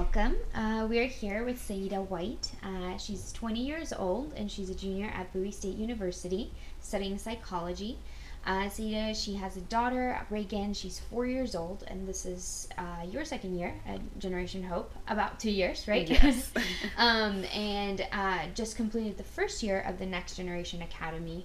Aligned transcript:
welcome. 0.00 0.34
Uh, 0.54 0.86
we 0.88 0.98
are 0.98 1.04
here 1.04 1.44
with 1.44 1.60
Saida 1.60 2.00
White. 2.00 2.50
Uh, 2.62 2.96
she's 2.96 3.32
20 3.32 3.60
years 3.60 3.92
old 3.92 4.32
and 4.34 4.50
she's 4.50 4.70
a 4.70 4.74
junior 4.74 5.12
at 5.14 5.30
Bowie 5.34 5.50
State 5.50 5.76
University 5.76 6.50
studying 6.80 7.18
psychology. 7.18 7.98
Uh, 8.46 8.70
Saida, 8.70 9.14
she 9.14 9.34
has 9.34 9.58
a 9.58 9.60
daughter, 9.60 10.18
Reagan. 10.30 10.72
She's 10.72 10.98
four 10.98 11.26
years 11.26 11.54
old, 11.54 11.84
and 11.86 12.08
this 12.08 12.24
is 12.24 12.66
uh, 12.78 13.04
your 13.10 13.26
second 13.26 13.58
year 13.58 13.74
at 13.86 14.00
Generation 14.18 14.62
Hope, 14.62 14.90
about 15.06 15.38
two 15.38 15.50
years, 15.50 15.86
right? 15.86 16.08
Yes. 16.08 16.50
um, 16.96 17.44
and 17.54 18.06
uh, 18.10 18.46
just 18.54 18.76
completed 18.76 19.18
the 19.18 19.22
first 19.22 19.62
year 19.62 19.80
of 19.80 19.98
the 19.98 20.06
Next 20.06 20.36
Generation 20.36 20.80
Academy, 20.80 21.44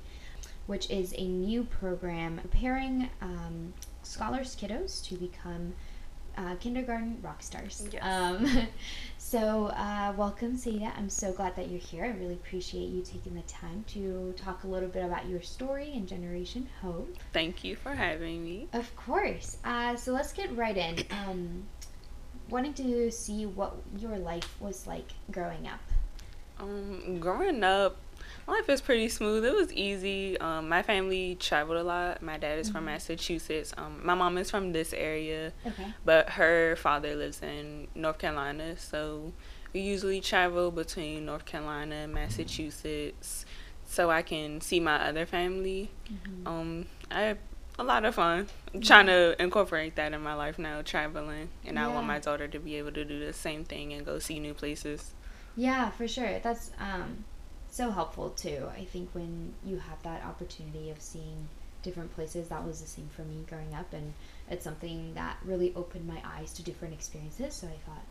which 0.68 0.90
is 0.90 1.14
a 1.18 1.28
new 1.28 1.66
program 1.66 2.38
preparing 2.38 3.10
um, 3.22 3.74
scholars 4.02 4.56
kiddos 4.56 5.06
to 5.10 5.16
become 5.16 5.74
uh, 6.38 6.56
kindergarten 6.56 7.18
rock 7.22 7.42
stars. 7.42 7.88
Yes. 7.92 8.02
Um, 8.04 8.68
so, 9.18 9.68
uh, 9.68 10.14
welcome, 10.18 10.56
Saida. 10.58 10.92
I'm 10.98 11.10
so 11.10 11.32
glad 11.32 11.56
that 11.56 11.70
you're 11.70 11.80
here. 11.80 12.06
I 12.06 12.10
really 12.20 12.34
appreciate 12.34 12.90
you 12.90 13.02
taking 13.02 13.36
the 13.36 13.42
time 13.42 13.84
to 13.90 14.34
talk 14.38 14.64
a 14.64 14.68
little 14.68 14.90
bit 14.90 15.04
about 15.04 15.28
your 15.28 15.42
story 15.42 15.94
and 15.94 16.08
Generation 16.08 16.68
Hope. 16.82 17.16
Thank 17.34 17.64
you 17.64 17.76
for 17.76 17.94
having 17.94 18.44
me. 18.44 18.68
Of 18.74 18.96
course. 18.96 19.58
Uh, 19.64 19.96
so, 19.96 20.12
let's 20.12 20.34
get 20.34 20.56
right 20.56 20.78
in. 20.78 21.04
Um, 21.26 21.64
wanting 22.50 22.74
to 22.74 23.10
see 23.10 23.46
what 23.46 23.76
your 23.98 24.18
life 24.18 24.56
was 24.60 24.86
like 24.86 25.08
growing 25.32 25.68
up. 25.68 25.80
Um, 26.60 27.20
growing 27.20 27.64
up, 27.64 27.98
life 28.48 28.70
is 28.70 28.82
pretty 28.82 29.10
smooth. 29.10 29.44
It 29.46 29.54
was 29.56 29.74
easy. 29.74 30.38
Um, 30.40 30.70
my 30.70 30.82
family 30.84 31.36
traveled 31.40 31.78
a 31.80 31.84
lot. 31.84 32.22
My 32.22 32.38
dad 32.38 32.60
is 32.60 32.70
from 32.70 32.84
Mhm. 32.84 32.86
Massachusetts. 32.94 33.74
Um, 33.78 34.02
my 34.04 34.14
mom 34.14 34.38
is 34.38 34.52
from 34.52 34.72
this 34.72 34.94
area, 34.94 35.52
Okay. 35.66 35.94
but 36.04 36.30
her 36.32 36.76
father 36.76 37.16
lives 37.16 37.42
in 37.42 37.88
North 37.96 38.18
Carolina. 38.20 38.78
So 38.78 39.34
we 39.74 39.82
usually 39.82 40.22
travel 40.22 40.72
between 40.72 41.26
North 41.26 41.46
Carolina 41.46 41.96
and 41.96 42.14
Massachusetts, 42.14 43.46
so 43.86 44.10
I 44.12 44.22
can 44.22 44.62
see 44.62 44.80
my 44.80 44.96
other 45.08 45.26
family. 45.26 45.90
Mhm. 46.10 46.48
Um, 46.48 46.86
I 47.12 47.22
have 47.22 47.38
a 47.78 47.84
lot 47.84 48.06
of 48.06 48.16
fun. 48.16 48.48
I'm 48.74 48.82
trying 48.82 49.08
to 49.08 49.36
incorporate 49.42 49.96
that 49.96 50.14
in 50.14 50.22
my 50.22 50.34
life 50.34 50.58
now, 50.58 50.82
traveling, 50.82 51.50
and 51.66 51.78
I 51.78 51.88
want 51.88 52.08
my 52.08 52.20
daughter 52.20 52.48
to 52.48 52.60
be 52.60 52.76
able 52.76 52.92
to 52.94 53.04
do 53.04 53.20
the 53.26 53.34
same 53.34 53.66
thing 53.66 53.92
and 53.92 54.06
go 54.06 54.18
see 54.20 54.40
new 54.40 54.54
places. 54.54 55.14
Yeah, 55.58 55.90
for 55.90 56.08
sure. 56.08 56.40
That's 56.40 56.72
um, 56.80 57.26
so 57.76 57.92
helpful 57.92 58.30
too. 58.30 58.70
I 58.74 58.86
think 58.86 59.10
when 59.12 59.54
you 59.66 59.80
have 59.80 60.02
that 60.04 60.24
opportunity 60.24 60.90
of 60.92 61.02
seeing 61.02 61.50
different 61.84 62.16
places, 62.16 62.48
that 62.48 62.66
was 62.66 62.80
the 62.80 62.88
same 62.88 63.10
for 63.10 63.24
me 63.24 63.44
growing 63.50 63.74
up, 63.76 63.92
and 63.92 64.14
it's 64.50 64.64
something 64.64 65.14
that 65.16 65.38
really 65.44 65.74
opened 65.76 66.08
my 66.08 66.22
eyes 66.24 66.54
to 66.54 66.64
different 66.64 66.94
experiences. 66.94 67.54
So 67.54 67.68
I 67.68 67.78
thought, 67.86 68.06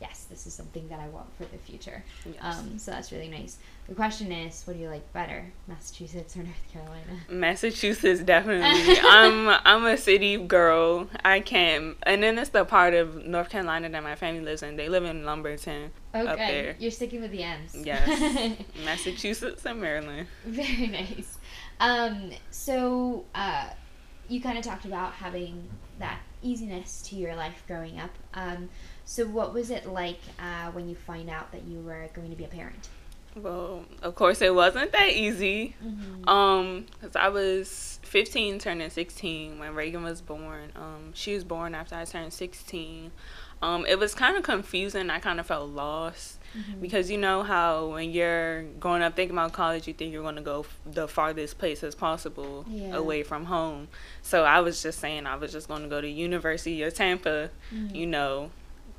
yes, 0.00 0.26
this 0.30 0.46
is 0.46 0.54
something 0.54 0.86
that 0.88 1.00
I 1.00 1.08
want 1.08 1.26
for 1.36 1.44
the 1.44 1.58
future. 1.58 2.04
Yes. 2.24 2.36
Um, 2.40 2.78
so 2.78 2.90
that's 2.92 3.10
really 3.12 3.28
nice. 3.28 3.58
The 3.88 3.94
question 3.94 4.30
is, 4.32 4.62
what 4.66 4.76
do 4.76 4.82
you 4.82 4.88
like 4.88 5.10
better, 5.12 5.50
Massachusetts 5.66 6.36
or 6.36 6.42
North 6.42 6.72
Carolina? 6.72 7.20
Massachusetts 7.28 8.20
definitely. 8.20 8.98
I'm 9.02 9.48
I'm 9.64 9.84
a 9.86 9.96
city 9.96 10.36
girl. 10.36 11.08
I 11.24 11.40
can't. 11.40 11.96
And 12.02 12.22
then 12.22 12.38
it's 12.38 12.50
the 12.50 12.64
part 12.64 12.94
of 12.94 13.24
North 13.26 13.48
Carolina 13.48 13.88
that 13.88 14.02
my 14.02 14.14
family 14.14 14.42
lives 14.42 14.62
in. 14.62 14.76
They 14.76 14.88
live 14.88 15.04
in 15.04 15.24
Lumberton. 15.24 15.90
Okay, 16.14 16.26
Up 16.26 16.36
there. 16.36 16.76
you're 16.78 16.90
sticking 16.90 17.20
with 17.22 17.30
the 17.32 17.42
M's. 17.42 17.74
Yes. 17.74 18.56
Massachusetts 18.84 19.64
and 19.64 19.80
Maryland. 19.80 20.26
Very 20.44 20.86
nice. 20.88 21.38
Um, 21.80 22.30
so 22.50 23.24
uh, 23.34 23.70
you 24.28 24.40
kind 24.40 24.58
of 24.58 24.64
talked 24.64 24.84
about 24.84 25.12
having 25.12 25.68
that 25.98 26.18
easiness 26.42 27.02
to 27.02 27.16
your 27.16 27.34
life 27.34 27.62
growing 27.66 27.98
up. 27.98 28.10
Um, 28.34 28.68
so 29.04 29.26
what 29.26 29.52
was 29.52 29.70
it 29.70 29.86
like 29.86 30.20
uh, 30.38 30.70
when 30.72 30.88
you 30.88 30.94
find 30.94 31.30
out 31.30 31.52
that 31.52 31.64
you 31.64 31.80
were 31.80 32.08
going 32.14 32.30
to 32.30 32.36
be 32.36 32.44
a 32.44 32.48
parent? 32.48 32.88
Well, 33.34 33.84
of 34.02 34.14
course 34.14 34.42
it 34.42 34.54
wasn't 34.54 34.92
that 34.92 35.10
easy. 35.10 35.76
Mm-hmm. 35.84 36.28
Um, 36.28 36.86
cause 37.00 37.14
I 37.14 37.28
was 37.28 38.00
15, 38.02 38.58
turning 38.58 38.90
16 38.90 39.58
when 39.58 39.74
Reagan 39.74 40.02
was 40.02 40.20
born. 40.20 40.72
Um, 40.74 41.12
she 41.14 41.34
was 41.34 41.44
born 41.44 41.74
after 41.74 41.94
I 41.94 42.04
turned 42.04 42.32
16. 42.32 43.12
Um, 43.60 43.86
it 43.86 43.98
was 43.98 44.14
kind 44.14 44.36
of 44.36 44.42
confusing. 44.42 45.10
I 45.10 45.18
kind 45.18 45.40
of 45.40 45.46
felt 45.46 45.70
lost 45.70 46.37
Mm-hmm. 46.56 46.80
because 46.80 47.10
you 47.10 47.18
know 47.18 47.42
how 47.42 47.88
when 47.88 48.10
you're 48.10 48.62
growing 48.80 49.02
up 49.02 49.14
thinking 49.16 49.36
about 49.36 49.52
college, 49.52 49.86
you 49.86 49.92
think 49.94 50.12
you're 50.12 50.22
going 50.22 50.36
to 50.36 50.42
go 50.42 50.60
f- 50.60 50.78
the 50.86 51.06
farthest 51.06 51.58
place 51.58 51.82
as 51.84 51.94
possible 51.94 52.64
Yeah. 52.68 52.94
away 52.96 53.22
from 53.22 53.44
home. 53.46 53.88
So 54.22 54.44
I 54.44 54.60
was 54.60 54.82
just 54.82 54.98
saying 54.98 55.26
I 55.26 55.36
was 55.36 55.52
just 55.52 55.68
going 55.68 55.82
to 55.82 55.88
go 55.88 56.00
to 56.00 56.08
University 56.08 56.82
of 56.82 56.94
Tampa. 56.94 57.50
Mm-hmm. 57.74 57.94
You 57.94 58.06
know, 58.06 58.50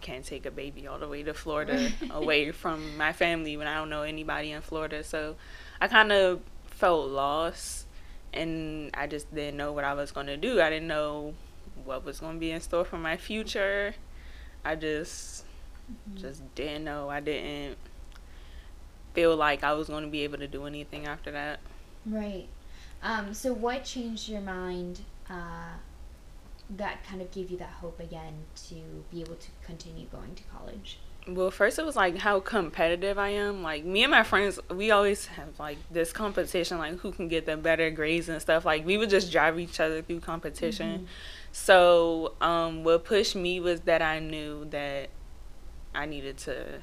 can't 0.02 0.24
take 0.24 0.46
a 0.46 0.52
baby 0.52 0.88
all 0.88 1.00
the 1.00 1.08
way 1.08 1.24
to 1.24 1.34
Florida 1.34 1.92
away 2.12 2.52
from 2.52 2.96
my 2.98 3.12
family 3.14 3.58
when 3.58 3.68
I 3.68 3.76
don't 3.76 3.90
know 3.90 4.04
anybody 4.04 4.52
in 4.52 4.62
Florida. 4.62 5.04
So 5.04 5.36
I 5.82 5.88
kind 5.88 6.12
of 6.12 6.42
felt 6.68 7.10
lost 7.10 7.86
and 8.32 8.92
I 8.94 9.08
just 9.08 9.34
didn't 9.34 9.58
know 9.58 9.74
what 9.74 9.84
I 9.84 9.94
was 9.96 10.12
going 10.12 10.28
to 10.28 10.38
do. 10.38 10.62
I 10.62 10.70
didn't 10.70 10.88
know 10.88 11.34
what 11.84 12.06
was 12.06 12.20
going 12.20 12.36
to 12.36 12.40
be 12.40 12.52
in 12.52 12.62
store 12.62 12.86
for 12.86 12.98
my 12.98 13.18
future. 13.18 13.96
I 14.64 14.76
just 14.76 15.46
Mm-hmm. 15.90 16.22
just 16.22 16.56
didn't 16.56 16.84
know. 16.84 17.10
I 17.10 17.20
didn't 17.20 17.78
feel 19.14 19.36
like 19.36 19.64
I 19.64 19.74
was 19.74 19.88
going 19.88 20.04
to 20.04 20.10
be 20.10 20.24
able 20.24 20.38
to 20.38 20.48
do 20.48 20.66
anything 20.66 21.08
after 21.08 21.32
that. 21.32 21.60
Right. 22.06 22.48
Um, 23.02 23.34
so 23.34 23.54
what 23.54 23.86
changed 23.86 24.30
your 24.30 24.42
mind 24.42 25.02
uh, 25.30 25.74
that 26.70 27.04
kind 27.04 27.22
of 27.22 27.32
gave 27.32 27.50
you 27.50 27.58
that 27.58 27.70
hope 27.70 28.00
again 28.00 28.34
to 28.68 28.76
be 29.12 29.22
able 29.22 29.36
to 29.36 29.48
continue 29.66 30.06
going 30.08 30.36
to 30.36 30.44
college? 30.44 31.00
Well, 31.28 31.52
first 31.52 31.78
it 31.78 31.86
was 31.86 31.96
like 31.96 32.18
how 32.18 32.40
competitive 32.40 33.18
I 33.18 33.30
am. 33.30 33.62
Like 33.62 33.84
me 33.86 34.04
and 34.04 34.12
my 34.12 34.24
friends, 34.24 34.60
we 34.70 34.92
always 34.92 35.28
have 35.28 35.60
like 35.60 35.78
this 35.92 36.12
competition, 36.12 36.78
like 36.78 36.98
who 37.00 37.12
can 37.12 37.28
get 37.28 37.46
the 37.46 37.58
better 37.58 37.90
grades 37.92 38.30
and 38.30 38.42
stuff. 38.42 38.66
Like 38.66 38.86
we 38.86 38.98
would 38.98 39.10
just 39.10 39.32
drive 39.32 39.60
each 39.60 39.80
other 39.80 40.02
through 40.02 40.22
competition. 40.22 41.08
So, 41.52 42.34
um, 42.42 42.84
what 42.84 43.06
pushed 43.06 43.36
me 43.36 43.60
was 43.60 43.82
that 43.82 44.02
I 44.02 44.20
knew 44.20 44.66
that 44.70 45.10
I 45.94 46.06
needed 46.06 46.38
to 46.40 46.82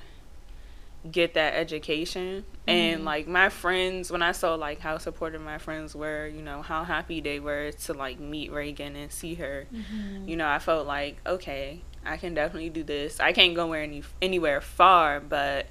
get 1.11 1.34
that 1.34 1.55
education. 1.55 2.44
And 2.67 3.03
Mhm. 3.03 3.05
like 3.05 3.28
my 3.28 3.49
friends, 3.49 4.11
when 4.11 4.22
I 4.22 4.33
saw 4.33 4.55
like 4.55 4.81
how 4.81 4.99
supportive 4.99 5.41
my 5.41 5.59
friends 5.59 5.94
were, 5.94 6.27
you 6.27 6.43
know, 6.43 6.62
how 6.62 6.83
happy 6.83 7.21
they 7.21 7.39
were 7.39 7.71
to 7.72 7.93
like 7.95 8.19
meet 8.19 8.50
Reagan 8.50 8.97
and 8.97 9.12
see 9.12 9.34
her, 9.34 9.66
Mm-hmm. 9.72 10.28
you 10.28 10.37
know, 10.37 10.49
I 10.49 10.59
felt 10.59 10.87
like, 10.87 11.19
okay, 11.25 11.83
I 12.05 12.16
can 12.16 12.34
definitely 12.34 12.71
do 12.71 12.83
this. 12.83 13.21
I 13.21 13.33
can't 13.33 13.55
go 13.55 13.69
where 13.69 13.83
any 13.83 14.03
anywhere 14.21 14.61
far, 14.61 15.21
but 15.21 15.66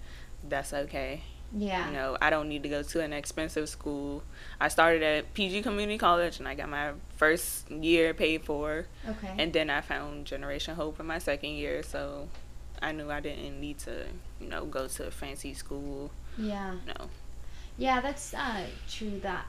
that's 0.47 0.72
okay. 0.74 1.24
Yeah. 1.57 1.88
You 1.88 1.94
know, 1.94 2.18
I 2.22 2.29
don't 2.29 2.47
need 2.50 2.63
to 2.63 2.69
go 2.69 2.81
to 2.84 3.01
an 3.01 3.12
expensive 3.13 3.68
school. 3.69 4.24
I 4.59 4.68
started 4.69 5.03
at 5.03 5.34
PG 5.34 5.63
Community 5.63 5.97
College 5.97 6.40
and 6.40 6.47
I 6.47 6.56
got 6.56 6.69
my 6.69 6.91
first 7.18 7.69
year 7.72 8.13
paid 8.13 8.44
for. 8.45 8.88
Okay. 9.07 9.34
And 9.38 9.51
then 9.53 9.69
I 9.69 9.81
found 9.81 10.25
Generation 10.25 10.75
Hope 10.75 11.00
in 11.00 11.06
my 11.06 11.19
second 11.19 11.51
year, 11.51 11.84
so 11.84 12.29
I 12.81 12.91
knew 12.91 13.09
I 13.09 13.19
didn't 13.19 13.59
need 13.59 13.80
to, 13.80 14.06
you 14.40 14.47
know, 14.47 14.66
go 14.66 14.88
to 14.88 15.08
a 15.08 15.12
fancy 15.12 15.53
school. 15.53 16.12
yeah. 16.38 16.75
No. 16.86 17.09
Yeah, 17.78 18.00
that's 18.00 18.34
uh, 18.34 18.66
true. 18.90 19.19
That 19.19 19.46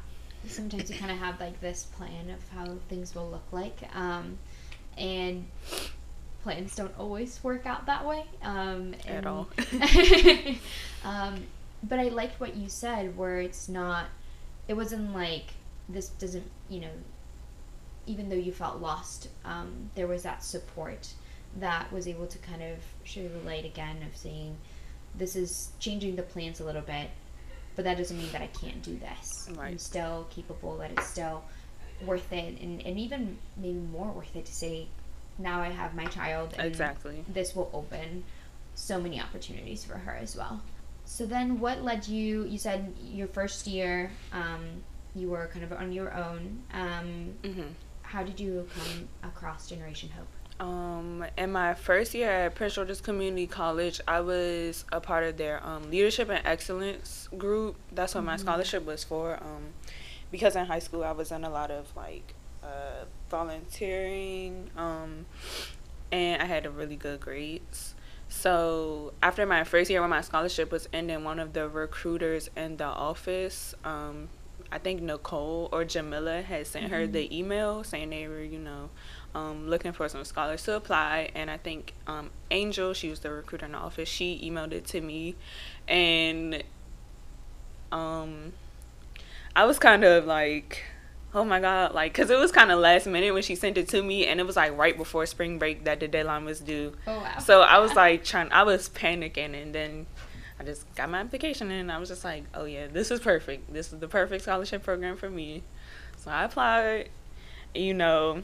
sometimes 0.48 0.90
you 0.90 0.98
kind 0.98 1.12
of 1.12 1.18
have 1.18 1.40
like 1.40 1.60
this 1.60 1.84
plan 1.84 2.30
of 2.30 2.48
how 2.48 2.76
things 2.88 3.14
will 3.14 3.30
look 3.30 3.46
like, 3.52 3.78
um, 3.94 4.38
and 4.98 5.46
plans 6.42 6.74
don't 6.74 6.96
always 6.98 7.42
work 7.42 7.66
out 7.66 7.86
that 7.86 8.04
way 8.04 8.24
um, 8.42 8.94
At 9.06 9.26
all. 9.26 9.48
um, 11.04 11.42
but 11.82 11.98
I 11.98 12.08
liked 12.08 12.40
what 12.40 12.56
you 12.56 12.68
said, 12.68 13.16
where 13.16 13.40
it's 13.40 13.68
not. 13.68 14.06
It 14.68 14.74
wasn't 14.74 15.14
like 15.14 15.54
this 15.88 16.08
doesn't, 16.08 16.50
you 16.68 16.80
know. 16.80 16.94
Even 18.08 18.28
though 18.28 18.36
you 18.36 18.52
felt 18.52 18.80
lost, 18.80 19.28
um, 19.44 19.90
there 19.96 20.06
was 20.06 20.22
that 20.22 20.44
support 20.44 21.12
that 21.60 21.90
was 21.92 22.06
able 22.06 22.26
to 22.26 22.38
kind 22.38 22.62
of 22.62 22.78
show 23.04 23.26
the 23.26 23.38
light 23.40 23.64
again 23.64 23.98
of 24.08 24.16
saying, 24.16 24.56
this 25.14 25.36
is 25.36 25.70
changing 25.78 26.16
the 26.16 26.22
plans 26.22 26.60
a 26.60 26.64
little 26.64 26.82
bit, 26.82 27.10
but 27.74 27.84
that 27.84 27.96
doesn't 27.96 28.16
mean 28.16 28.30
that 28.32 28.42
I 28.42 28.48
can't 28.48 28.82
do 28.82 28.98
this. 28.98 29.48
I'm 29.58 29.78
still 29.78 30.26
capable, 30.30 30.76
that 30.78 30.90
it's 30.92 31.06
still 31.06 31.44
worth 32.04 32.32
it, 32.32 32.60
and, 32.60 32.84
and 32.84 32.98
even 32.98 33.38
maybe 33.56 33.78
more 33.78 34.10
worth 34.10 34.34
it 34.36 34.44
to 34.46 34.54
say, 34.54 34.88
now 35.38 35.60
I 35.60 35.68
have 35.70 35.94
my 35.94 36.06
child, 36.06 36.54
and 36.58 36.66
Exactly. 36.66 37.24
this 37.28 37.54
will 37.54 37.70
open 37.72 38.24
so 38.74 39.00
many 39.00 39.20
opportunities 39.20 39.84
for 39.84 39.96
her 39.96 40.12
as 40.12 40.36
well. 40.36 40.62
So 41.04 41.24
then, 41.24 41.60
what 41.60 41.82
led 41.82 42.08
you? 42.08 42.44
You 42.44 42.58
said 42.58 42.92
your 43.00 43.28
first 43.28 43.66
year, 43.66 44.10
um, 44.32 44.82
you 45.14 45.30
were 45.30 45.48
kind 45.52 45.64
of 45.64 45.72
on 45.72 45.92
your 45.92 46.12
own. 46.12 46.62
Um, 46.72 47.34
hmm 47.44 47.62
how 48.06 48.22
did 48.22 48.38
you 48.38 48.66
come 48.72 49.08
across 49.24 49.68
Generation 49.68 50.08
Hope? 50.16 50.28
Um, 50.58 51.24
in 51.36 51.52
my 51.52 51.74
first 51.74 52.14
year 52.14 52.30
at 52.30 52.54
Prince 52.54 52.74
George's 52.74 53.00
Community 53.00 53.46
College, 53.46 54.00
I 54.08 54.20
was 54.20 54.84
a 54.90 55.00
part 55.00 55.24
of 55.24 55.36
their 55.36 55.64
um, 55.64 55.90
leadership 55.90 56.30
and 56.30 56.44
excellence 56.46 57.28
group. 57.36 57.76
That's 57.92 58.14
what 58.14 58.24
my 58.24 58.36
Mhm. 58.36 58.40
scholarship 58.40 58.84
was 58.86 59.04
for. 59.04 59.34
Um, 59.42 59.74
because 60.30 60.56
in 60.56 60.66
high 60.66 60.78
school 60.78 61.04
I 61.04 61.12
was 61.12 61.30
in 61.30 61.44
a 61.44 61.50
lot 61.50 61.70
of 61.70 61.94
like 61.96 62.34
uh, 62.62 63.04
volunteering, 63.30 64.70
um, 64.76 65.26
and 66.10 66.42
I 66.42 66.46
had 66.46 66.66
a 66.66 66.70
really 66.70 66.96
good 66.96 67.20
grades. 67.20 67.94
So 68.28 69.12
after 69.22 69.46
my 69.46 69.62
first 69.62 69.88
year 69.88 70.00
when 70.00 70.10
my 70.10 70.20
scholarship 70.20 70.72
was 70.72 70.88
ending, 70.92 71.22
one 71.22 71.38
of 71.38 71.52
the 71.52 71.68
recruiters 71.68 72.50
in 72.56 72.76
the 72.76 72.84
office, 72.84 73.74
um, 73.84 74.28
I 74.72 74.78
think 74.78 75.00
Nicole 75.00 75.68
or 75.70 75.84
Jamila 75.84 76.42
had 76.42 76.66
sent 76.66 76.86
mm-hmm. 76.86 76.94
her 76.94 77.06
the 77.06 77.36
email 77.36 77.84
saying 77.84 78.10
they 78.10 78.26
were, 78.26 78.42
you 78.42 78.58
know, 78.58 78.90
um, 79.36 79.68
looking 79.68 79.92
for 79.92 80.08
some 80.08 80.24
scholars 80.24 80.62
to 80.64 80.74
apply. 80.76 81.30
And 81.34 81.50
I 81.50 81.58
think 81.58 81.92
um, 82.06 82.30
Angel, 82.50 82.94
she 82.94 83.10
was 83.10 83.20
the 83.20 83.30
recruiter 83.30 83.66
in 83.66 83.72
the 83.72 83.78
office, 83.78 84.08
she 84.08 84.40
emailed 84.42 84.72
it 84.72 84.86
to 84.86 85.00
me. 85.02 85.36
And 85.86 86.64
um, 87.92 88.54
I 89.54 89.66
was 89.66 89.78
kind 89.78 90.04
of 90.04 90.24
like, 90.24 90.84
oh 91.34 91.44
my 91.44 91.60
god 91.60 91.92
like 91.92 92.12
because 92.12 92.30
it 92.30 92.38
was 92.38 92.50
kind 92.50 92.70
of 92.70 92.78
last 92.78 93.06
minute 93.06 93.34
when 93.34 93.42
she 93.42 93.54
sent 93.54 93.76
it 93.76 93.88
to 93.88 94.02
me 94.02 94.24
and 94.24 94.40
it 94.40 94.46
was 94.46 94.56
like 94.56 94.74
right 94.78 94.96
before 94.96 95.26
spring 95.26 95.58
break 95.58 95.84
that 95.84 96.00
the 96.00 96.08
deadline 96.08 96.46
was 96.46 96.60
due 96.60 96.94
oh 97.06 97.18
wow 97.18 97.38
so 97.38 97.60
i 97.60 97.78
was 97.78 97.92
like 97.94 98.24
trying 98.24 98.50
i 98.52 98.62
was 98.62 98.88
panicking 98.88 99.60
and 99.60 99.74
then 99.74 100.06
i 100.58 100.64
just 100.64 100.86
got 100.94 101.10
my 101.10 101.18
application 101.18 101.70
and 101.70 101.92
i 101.92 101.98
was 101.98 102.08
just 102.08 102.24
like 102.24 102.44
oh 102.54 102.64
yeah 102.64 102.86
this 102.86 103.10
is 103.10 103.20
perfect 103.20 103.70
this 103.70 103.92
is 103.92 103.98
the 103.98 104.08
perfect 104.08 104.44
scholarship 104.44 104.82
program 104.82 105.14
for 105.14 105.28
me 105.28 105.62
so 106.16 106.30
i 106.30 106.44
applied 106.44 107.10
you 107.74 107.92
know 107.92 108.42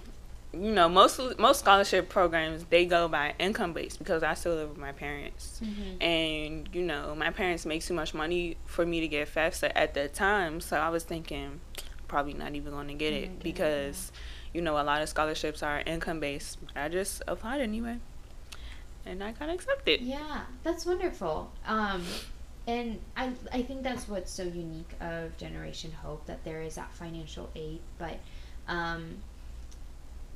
you 0.53 0.71
know 0.73 0.89
most 0.89 1.21
most 1.39 1.61
scholarship 1.61 2.09
programs 2.09 2.65
they 2.65 2.85
go 2.85 3.09
by 3.09 3.35
income 3.39 3.73
based 3.73 3.99
because 3.99 4.23
I 4.23 4.35
still 4.35 4.55
live 4.55 4.69
with 4.71 4.79
my 4.79 4.93
parents, 4.93 5.61
mm-hmm. 5.65 6.03
and 6.03 6.69
you 6.73 6.83
know 6.83 7.15
my 7.15 7.31
parents 7.31 7.65
make 7.65 7.83
too 7.83 7.95
much 7.95 8.13
money 8.13 8.57
for 8.67 8.85
me 8.85 9.01
to 9.01 9.09
get 9.09 9.33
FAFSA 9.33 9.73
at 9.75 9.95
that 9.95 10.15
time. 10.15 10.61
So 10.61 10.77
I 10.77 10.91
was 10.91 11.05
thinking, 11.05 11.61
probably 12.07 12.35
not 12.35 12.55
even 12.55 12.73
going 12.73 12.89
to 12.89 12.95
get 12.95 13.13
it 13.13 13.31
mm-hmm. 13.31 13.43
because 13.43 14.13
you 14.53 14.61
know 14.61 14.81
a 14.81 14.85
lot 14.85 15.01
of 15.01 15.09
scholarships 15.09 15.63
are 15.63 15.81
income 15.81 16.21
based. 16.21 16.59
I 16.77 16.89
just 16.89 17.23
applied 17.27 17.63
anyway, 17.63 17.99
and 19.07 19.25
I 19.25 19.33
got 19.33 19.49
accepted. 19.49 20.03
Yeah, 20.03 20.43
that's 20.63 20.85
wonderful. 20.85 21.51
Um, 21.67 22.05
and 22.67 23.01
I 23.17 23.33
I 23.53 23.63
think 23.63 23.83
that's 23.83 24.07
what's 24.07 24.31
so 24.31 24.43
unique 24.43 24.93
of 25.01 25.35
Generation 25.39 25.93
Hope 25.93 26.27
that 26.27 26.45
there 26.45 26.61
is 26.61 26.75
that 26.75 26.93
financial 26.93 27.49
aid, 27.57 27.81
but 27.99 28.19
um, 28.69 29.17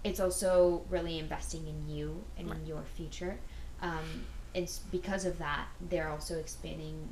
it's 0.05 0.21
also 0.21 0.85
really 0.89 1.19
investing 1.19 1.67
in 1.67 1.95
you 1.95 2.23
and 2.39 2.49
right. 2.49 2.59
in 2.59 2.67
your 2.67 2.83
future. 2.95 3.39
Um, 3.83 4.25
it's 4.55 4.79
because 4.91 5.25
of 5.27 5.39
that 5.39 5.67
they're 5.91 6.09
also 6.09 6.39
expanding 6.39 7.09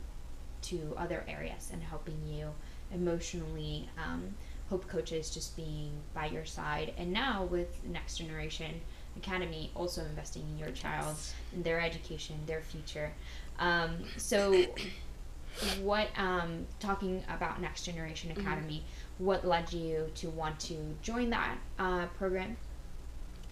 to 0.62 0.94
other 0.96 1.25
areas 1.28 1.69
and 1.72 1.82
helping 1.82 2.19
you 2.26 2.48
emotionally 2.92 3.88
um, 4.02 4.34
Hope 4.70 4.88
Coaches 4.88 5.31
just 5.31 5.56
being 5.56 5.92
by 6.14 6.26
your 6.26 6.44
side. 6.44 6.94
And 6.96 7.12
now 7.12 7.44
with 7.44 7.84
Next 7.84 8.16
Generation 8.16 8.81
Academy, 9.16 9.70
also 9.75 10.04
investing 10.04 10.42
in 10.50 10.58
your 10.58 10.70
child, 10.70 11.16
in 11.52 11.62
their 11.62 11.81
education, 11.81 12.36
their 12.46 12.62
future. 12.62 13.12
Um, 13.58 14.04
so, 14.16 14.64
what, 15.82 16.08
um, 16.16 16.66
talking 16.81 17.22
about 17.28 17.60
Next 17.60 17.84
Generation 17.84 18.31
mm-hmm. 18.31 18.40
Academy, 18.40 18.78
mm-hmm. 18.84 19.25
what 19.25 19.46
led 19.46 19.72
you 19.72 20.10
to 20.16 20.31
want 20.31 20.58
to 20.60 20.76
join 21.02 21.31
that 21.31 21.58
uh, 21.78 22.06
program? 22.19 22.56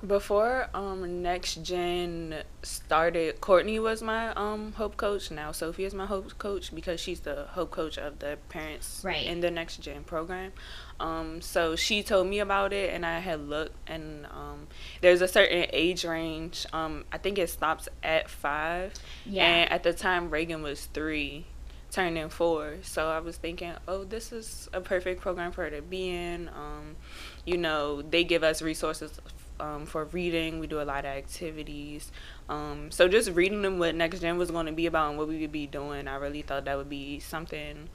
Before 0.04 0.69
um 0.75 1.22
next 1.22 1.62
gen 1.62 2.43
started, 2.62 3.40
Courtney 3.40 3.78
was 3.78 4.02
my 4.02 4.32
um 4.34 4.72
hope 4.72 4.96
coach. 4.96 5.31
Now 5.31 5.52
Sophie 5.52 5.84
is 5.84 5.94
my 5.94 6.06
hope 6.06 6.37
coach 6.38 6.75
because 6.75 6.99
she's 6.99 7.20
the 7.20 7.46
hope 7.50 7.70
coach 7.70 7.99
of 7.99 8.19
the 8.19 8.38
parents 8.49 9.02
right. 9.04 9.25
in 9.25 9.40
the 9.40 9.50
next 9.50 9.76
gen 9.76 10.02
program. 10.02 10.52
Um, 10.99 11.40
so 11.40 11.76
she 11.76 12.02
told 12.02 12.26
me 12.28 12.38
about 12.38 12.72
it, 12.72 12.94
and 12.94 13.04
I 13.04 13.19
had 13.19 13.49
looked, 13.49 13.75
and 13.88 14.26
um, 14.26 14.69
there's 15.00 15.20
a 15.20 15.28
certain 15.28 15.66
age 15.72 16.05
range. 16.05 16.66
Um, 16.72 17.05
I 17.12 17.19
think 17.19 17.38
it 17.38 17.50
stops 17.50 17.88
at 18.02 18.28
five. 18.31 18.94
Yeah. 19.26 19.44
And 19.44 19.72
at 19.72 19.82
the 19.82 19.93
time, 19.93 20.31
Reagan 20.31 20.62
was 20.62 20.87
three, 20.87 21.46
turning 21.90 22.28
four. 22.28 22.76
So 22.82 23.08
I 23.08 23.19
was 23.19 23.37
thinking, 23.37 23.72
oh, 23.88 24.05
this 24.05 24.32
is 24.32 24.69
a 24.72 24.81
perfect 24.81 25.20
program 25.20 25.50
for 25.50 25.64
her 25.64 25.70
to 25.70 25.82
be 25.82 26.08
in. 26.08 26.48
Um, 26.48 26.96
you 27.44 27.56
know, 27.56 28.02
they 28.02 28.22
give 28.22 28.44
us 28.44 28.62
resources 28.62 29.20
um, 29.62 29.87
for 29.87 30.05
reading. 30.06 30.59
We 30.59 30.67
do 30.67 30.81
a 30.81 30.82
lot 30.82 31.05
of 31.05 31.12
activities. 31.12 32.11
Um, 32.49 32.91
so 32.91 33.09
just 33.09 33.31
reading 33.31 33.62
them 33.62 33.79
what 33.79 33.94
Next 33.94 34.20
Gen 34.20 34.37
was 34.37 34.50
going 34.50 34.67
to 34.67 34.73
be 34.73 34.87
about 34.87 35.11
and 35.11 35.19
what 35.19 35.29
we 35.29 35.41
would 35.41 35.53
be 35.53 35.67
doing, 35.67 36.09
I 36.09 36.17
really 36.17 36.43
thought 36.43 36.64
that 36.64 36.76
would 36.76 36.91
be 36.91 37.20
something 37.20 37.88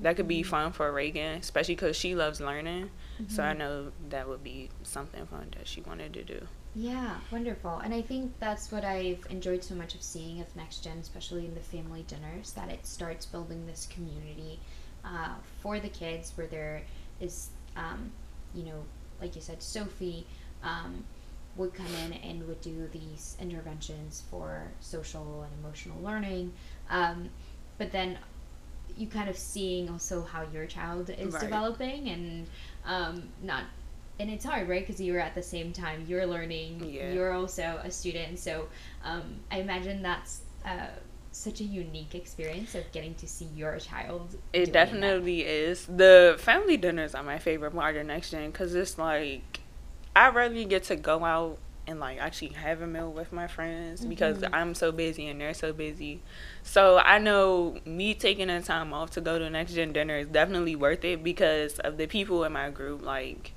that 0.00 0.16
could 0.16 0.28
be 0.28 0.40
mm-hmm. 0.42 0.50
fun 0.50 0.72
for 0.72 0.92
Reagan, 0.92 1.38
especially 1.38 1.76
because 1.76 1.96
she 1.96 2.14
loves 2.14 2.40
learning. 2.40 2.90
Mm-hmm. 3.20 3.32
So 3.32 3.42
I 3.42 3.48
mm-hmm. 3.48 3.58
know 3.58 3.92
that 4.10 4.28
would 4.28 4.44
be 4.44 4.68
something 4.82 5.24
fun 5.26 5.48
that 5.56 5.66
she 5.66 5.80
wanted 5.80 6.12
to 6.14 6.24
do. 6.24 6.40
Yeah, 6.74 7.14
wonderful. 7.30 7.78
And 7.78 7.94
I 7.94 8.02
think 8.02 8.32
that's 8.40 8.72
what 8.72 8.84
I've 8.84 9.24
enjoyed 9.30 9.62
so 9.62 9.74
much 9.76 9.94
of 9.94 10.02
seeing 10.02 10.40
of 10.40 10.56
Next 10.56 10.82
Gen, 10.82 10.98
especially 10.98 11.46
in 11.46 11.54
the 11.54 11.60
family 11.60 12.04
dinners, 12.08 12.52
that 12.52 12.68
it 12.68 12.84
starts 12.84 13.24
building 13.24 13.64
this 13.66 13.86
community 13.86 14.58
uh, 15.04 15.34
for 15.62 15.78
the 15.78 15.88
kids 15.88 16.32
where 16.34 16.48
there 16.48 16.82
is, 17.20 17.50
um, 17.76 18.10
you 18.54 18.64
know, 18.64 18.82
like 19.20 19.36
you 19.36 19.40
said, 19.40 19.62
Sophie 19.62 20.26
um, 20.64 21.04
would 21.56 21.72
come 21.72 21.86
in 22.04 22.14
and 22.14 22.46
would 22.48 22.60
do 22.60 22.88
these 22.92 23.36
interventions 23.40 24.24
for 24.30 24.72
social 24.80 25.42
and 25.42 25.52
emotional 25.64 26.00
learning. 26.02 26.52
Um, 26.90 27.28
but 27.78 27.92
then 27.92 28.18
you 28.96 29.06
kind 29.06 29.28
of 29.28 29.36
seeing 29.36 29.88
also 29.88 30.22
how 30.22 30.44
your 30.52 30.66
child 30.66 31.10
is 31.10 31.34
right. 31.34 31.40
developing 31.40 32.08
and 32.08 32.46
um, 32.86 33.28
not 33.42 33.64
and 34.20 34.30
it's 34.30 34.44
hard 34.44 34.68
right 34.68 34.86
because 34.86 35.00
you're 35.00 35.18
at 35.18 35.34
the 35.34 35.42
same 35.42 35.72
time 35.72 36.04
you're 36.06 36.26
learning 36.26 36.84
yeah. 36.84 37.12
you're 37.12 37.32
also 37.32 37.80
a 37.82 37.90
student 37.90 38.38
so 38.38 38.68
um, 39.02 39.22
i 39.50 39.58
imagine 39.58 40.02
that's 40.02 40.42
uh, 40.64 40.86
such 41.32 41.60
a 41.60 41.64
unique 41.64 42.14
experience 42.14 42.76
of 42.76 42.84
getting 42.92 43.14
to 43.16 43.26
see 43.26 43.48
your 43.56 43.76
child 43.78 44.36
it 44.52 44.72
definitely 44.72 45.42
that. 45.42 45.50
is 45.50 45.86
the 45.86 46.36
family 46.38 46.76
dinners 46.76 47.14
are 47.14 47.24
my 47.24 47.38
favorite 47.38 47.72
part 47.72 47.96
of 47.96 48.06
next 48.06 48.30
gen 48.30 48.50
because 48.50 48.74
it's 48.74 48.96
like 48.96 49.60
I 50.16 50.30
rarely 50.30 50.64
get 50.64 50.84
to 50.84 50.96
go 50.96 51.24
out 51.24 51.58
and 51.86 52.00
like 52.00 52.18
actually 52.18 52.48
have 52.48 52.80
a 52.80 52.86
meal 52.86 53.12
with 53.12 53.32
my 53.32 53.46
friends 53.46 54.00
mm-hmm. 54.00 54.08
because 54.08 54.42
I'm 54.52 54.74
so 54.74 54.92
busy 54.92 55.26
and 55.28 55.40
they're 55.40 55.54
so 55.54 55.72
busy. 55.72 56.22
So 56.62 56.98
I 56.98 57.18
know 57.18 57.78
me 57.84 58.14
taking 58.14 58.48
the 58.48 58.60
time 58.62 58.92
off 58.92 59.10
to 59.12 59.20
go 59.20 59.38
to 59.38 59.50
next 59.50 59.74
gen 59.74 59.92
dinner 59.92 60.18
is 60.18 60.28
definitely 60.28 60.76
worth 60.76 61.04
it 61.04 61.22
because 61.22 61.78
of 61.80 61.96
the 61.96 62.06
people 62.06 62.44
in 62.44 62.52
my 62.52 62.70
group. 62.70 63.02
Like 63.02 63.52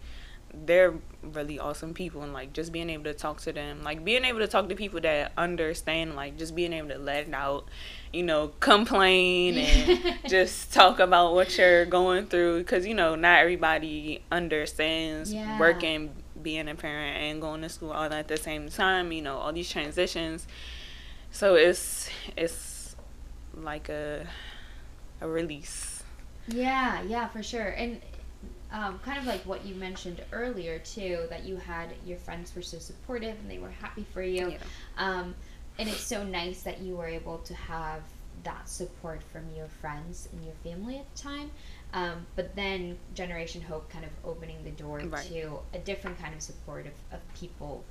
they're 0.65 0.95
really 1.21 1.59
awesome 1.59 1.93
people 1.93 2.21
and 2.21 2.33
like 2.33 2.53
just 2.53 2.71
being 2.71 2.89
able 2.89 3.03
to 3.03 3.13
talk 3.13 3.41
to 3.41 3.51
them 3.51 3.83
like 3.83 4.03
being 4.03 4.23
able 4.23 4.39
to 4.39 4.47
talk 4.47 4.69
to 4.69 4.75
people 4.75 4.99
that 4.99 5.31
understand 5.37 6.15
like 6.15 6.37
just 6.37 6.55
being 6.55 6.71
able 6.71 6.87
to 6.87 6.97
let 6.97 7.27
it 7.27 7.33
out 7.33 7.65
you 8.13 8.23
know 8.23 8.51
complain 8.59 9.57
and 9.57 10.19
just 10.27 10.73
talk 10.73 10.99
about 10.99 11.33
what 11.33 11.57
you're 11.57 11.85
going 11.85 12.25
through 12.25 12.59
because 12.59 12.87
you 12.87 12.93
know 12.93 13.13
not 13.13 13.39
everybody 13.39 14.23
understands 14.31 15.33
yeah. 15.33 15.59
working 15.59 16.11
being 16.41 16.67
a 16.67 16.75
parent 16.75 17.17
and 17.17 17.41
going 17.41 17.61
to 17.61 17.69
school 17.69 17.91
all 17.91 18.11
at 18.11 18.27
the 18.27 18.37
same 18.37 18.69
time 18.69 19.11
you 19.11 19.21
know 19.21 19.37
all 19.37 19.53
these 19.53 19.69
transitions. 19.69 20.47
So 21.31 21.55
it's 21.55 22.09
it's 22.35 22.95
like 23.53 23.89
a 23.89 24.25
a 25.21 25.27
release. 25.27 26.03
Yeah 26.47 27.01
yeah 27.03 27.27
for 27.27 27.43
sure. 27.43 27.69
And 27.69 28.01
um, 28.71 28.99
kind 28.99 29.17
of 29.17 29.25
like 29.25 29.41
what 29.45 29.65
you 29.65 29.75
mentioned 29.75 30.21
earlier 30.31 30.79
too 30.79 31.25
that 31.29 31.45
you 31.45 31.55
had 31.57 31.93
your 32.05 32.17
friends 32.17 32.53
were 32.55 32.61
so 32.61 32.79
supportive 32.79 33.37
and 33.39 33.49
they 33.49 33.59
were 33.59 33.69
happy 33.69 34.05
for 34.13 34.21
you. 34.21 34.51
Yeah. 34.51 34.57
um, 34.97 35.35
and 35.79 35.87
it's 35.87 36.01
so 36.01 36.23
nice 36.23 36.63
that 36.63 36.81
you 36.81 36.95
were 36.95 37.07
able 37.07 37.37
to 37.39 37.53
have 37.53 38.01
that 38.43 38.69
support 38.69 39.21
from 39.23 39.43
your 39.55 39.67
friends 39.67 40.29
and 40.31 40.43
your 40.43 40.53
family 40.63 40.97
at 40.97 41.15
the 41.15 41.21
time 41.21 41.51
um, 41.93 42.25
but 42.35 42.55
then 42.55 42.97
generation 43.13 43.61
hope 43.61 43.89
kind 43.89 44.05
of 44.05 44.11
opening 44.25 44.63
the 44.63 44.71
door 44.71 44.99
right. 44.99 45.25
to 45.27 45.59
a 45.73 45.79
different 45.79 46.19
kind 46.19 46.33
of 46.33 46.41
support 46.41 46.85
of, 46.85 46.93
of 47.11 47.33
people 47.33 47.83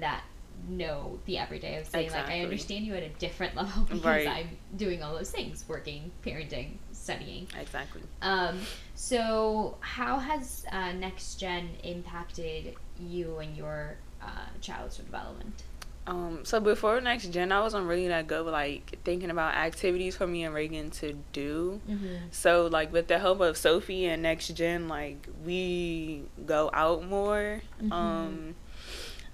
that 0.00 0.22
know 0.68 1.18
the 1.26 1.38
everyday 1.38 1.76
of 1.76 1.86
saying 1.86 2.06
exactly. 2.06 2.34
like 2.34 2.40
I 2.40 2.44
understand 2.44 2.84
you 2.84 2.94
at 2.94 3.02
a 3.02 3.08
different 3.10 3.54
level 3.56 3.82
because 3.84 4.04
right. 4.04 4.28
I'm 4.28 4.48
doing 4.76 5.02
all 5.02 5.14
those 5.14 5.30
things, 5.30 5.64
working, 5.68 6.10
parenting, 6.24 6.72
studying. 6.92 7.48
Exactly. 7.58 8.02
Um, 8.22 8.60
so 8.94 9.76
how 9.80 10.18
has 10.18 10.64
uh, 10.72 10.92
next 10.92 11.36
gen 11.36 11.70
impacted 11.82 12.74
you 13.00 13.38
and 13.38 13.56
your 13.56 13.96
uh, 14.22 14.46
child's 14.60 14.96
development? 14.96 15.62
Um, 16.06 16.40
so 16.44 16.60
before 16.60 17.00
next 17.00 17.28
gen, 17.32 17.50
I 17.50 17.60
wasn't 17.60 17.86
really 17.86 18.08
that 18.08 18.26
good 18.26 18.44
with 18.44 18.52
like 18.52 18.98
thinking 19.04 19.30
about 19.30 19.54
activities 19.54 20.14
for 20.16 20.26
me 20.26 20.44
and 20.44 20.54
Reagan 20.54 20.90
to 20.92 21.14
do. 21.32 21.80
Mm-hmm. 21.88 22.16
So 22.30 22.66
like 22.66 22.92
with 22.92 23.08
the 23.08 23.18
help 23.18 23.40
of 23.40 23.56
Sophie 23.56 24.04
and 24.06 24.22
next 24.22 24.48
gen, 24.48 24.86
like 24.88 25.26
we 25.44 26.24
go 26.44 26.70
out 26.74 27.04
more. 27.08 27.62
Mm-hmm. 27.82 27.92
Um, 27.92 28.54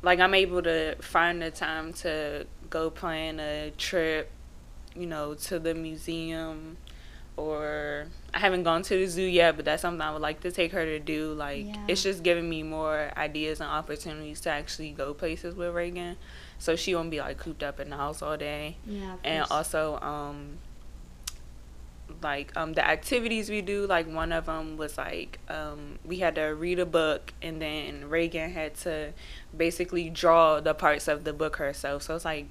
like 0.03 0.21
I'm 0.21 0.35
able 0.35 0.63
to 0.63 0.95
find 1.01 1.43
the 1.43 1.51
time 1.51 1.93
to 1.95 2.47
go 2.71 2.89
plan 2.91 3.41
a 3.41 3.73
trip, 3.77 4.31
you 4.95 5.07
know, 5.07 5.35
to 5.35 5.59
the 5.59 5.75
museum. 5.75 6.77
or 7.37 8.07
I 8.35 8.39
haven't 8.39 8.65
gone 8.65 8.83
to 8.83 8.95
the 8.97 9.07
zoo 9.07 9.23
yet, 9.25 9.57
but 9.57 9.65
that's 9.65 9.83
something 9.83 10.01
I 10.03 10.13
would 10.13 10.21
like 10.23 10.41
to 10.43 10.51
take 10.53 10.73
her 10.73 10.85
to 10.85 10.99
do. 11.01 11.33
Like 11.33 11.67
Yeah. 11.67 11.77
it's 11.89 12.03
just 12.03 12.23
giving 12.23 12.49
me 12.49 12.63
more 12.63 13.11
ideas 13.17 13.61
and 13.61 13.71
opportunities 13.71 14.41
to 14.43 14.51
actually 14.51 14.91
go 14.93 15.15
places 15.15 15.55
with 15.55 15.75
Reagan, 15.75 16.17
so 16.61 16.77
she 16.77 16.95
won't 16.95 17.11
be 17.11 17.19
like 17.19 17.39
cooped 17.39 17.65
up 17.65 17.81
in 17.81 17.91
the 17.91 17.97
house 17.97 18.23
all 18.23 18.37
day. 18.37 18.77
Yeah. 18.87 19.17
And 19.25 19.45
also, 19.51 19.99
um, 20.01 20.59
like 22.23 22.55
um, 22.57 22.75
the 22.75 22.87
activities 22.87 23.49
we 23.51 23.63
do, 23.63 23.87
like 23.87 24.07
one 24.13 24.31
of 24.33 24.47
them 24.47 24.77
was 24.77 24.99
like 24.99 25.39
um, 25.49 25.99
we 26.05 26.19
had 26.19 26.35
to 26.37 26.43
read 26.55 26.79
a 26.79 26.87
book, 26.87 27.33
and 27.41 27.61
then 27.63 28.09
Reagan 28.09 28.53
had 28.53 28.75
to 28.77 29.13
basically 29.57 30.11
draw 30.11 30.61
the 30.61 30.75
parts 30.75 31.09
of 31.09 31.25
the 31.25 31.33
book 31.33 31.57
herself. 31.57 32.03
So 32.03 32.15
it's 32.17 32.25
like 32.25 32.47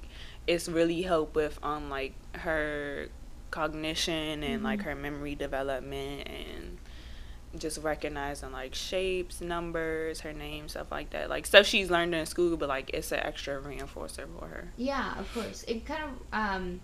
it's 0.48 0.68
really 0.68 1.04
helped 1.04 1.36
with 1.36 1.60
um 1.64 1.90
like 1.90 2.14
her 2.34 3.08
cognition 3.52 4.44
and 4.44 4.64
like 4.64 4.80
Mhm. 4.80 4.84
her 4.84 4.96
memory 4.96 5.36
development 5.36 6.28
and 6.28 6.78
just 7.58 7.80
recognizing 7.80 8.52
like 8.52 8.76
shapes, 8.76 9.42
numbers, 9.42 10.22
her 10.22 10.34
name, 10.34 10.70
stuff 10.70 10.92
like 10.92 11.10
that. 11.12 11.30
Like 11.30 11.46
stuff 11.46 11.66
she's 11.66 11.90
learned 11.90 12.14
in 12.14 12.26
school, 12.26 12.58
but 12.58 12.70
like 12.70 12.92
it's 12.94 13.12
an 13.12 13.20
extra 13.20 13.60
reinforcer 13.62 14.26
for 14.38 14.48
her. 14.48 14.68
Yeah, 14.78 15.18
of 15.20 15.32
course. 15.34 15.64
It 15.68 15.86
kind 15.86 16.04
of 16.04 16.10
um, 16.32 16.80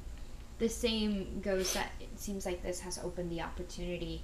the 0.60 0.70
same 0.70 1.40
goes 1.44 1.74
that 1.74 1.92
it 2.00 2.20
seems 2.20 2.46
like 2.46 2.64
this 2.64 2.80
has 2.82 2.98
opened 3.04 3.32
the 3.32 3.42
opportunity 3.42 4.24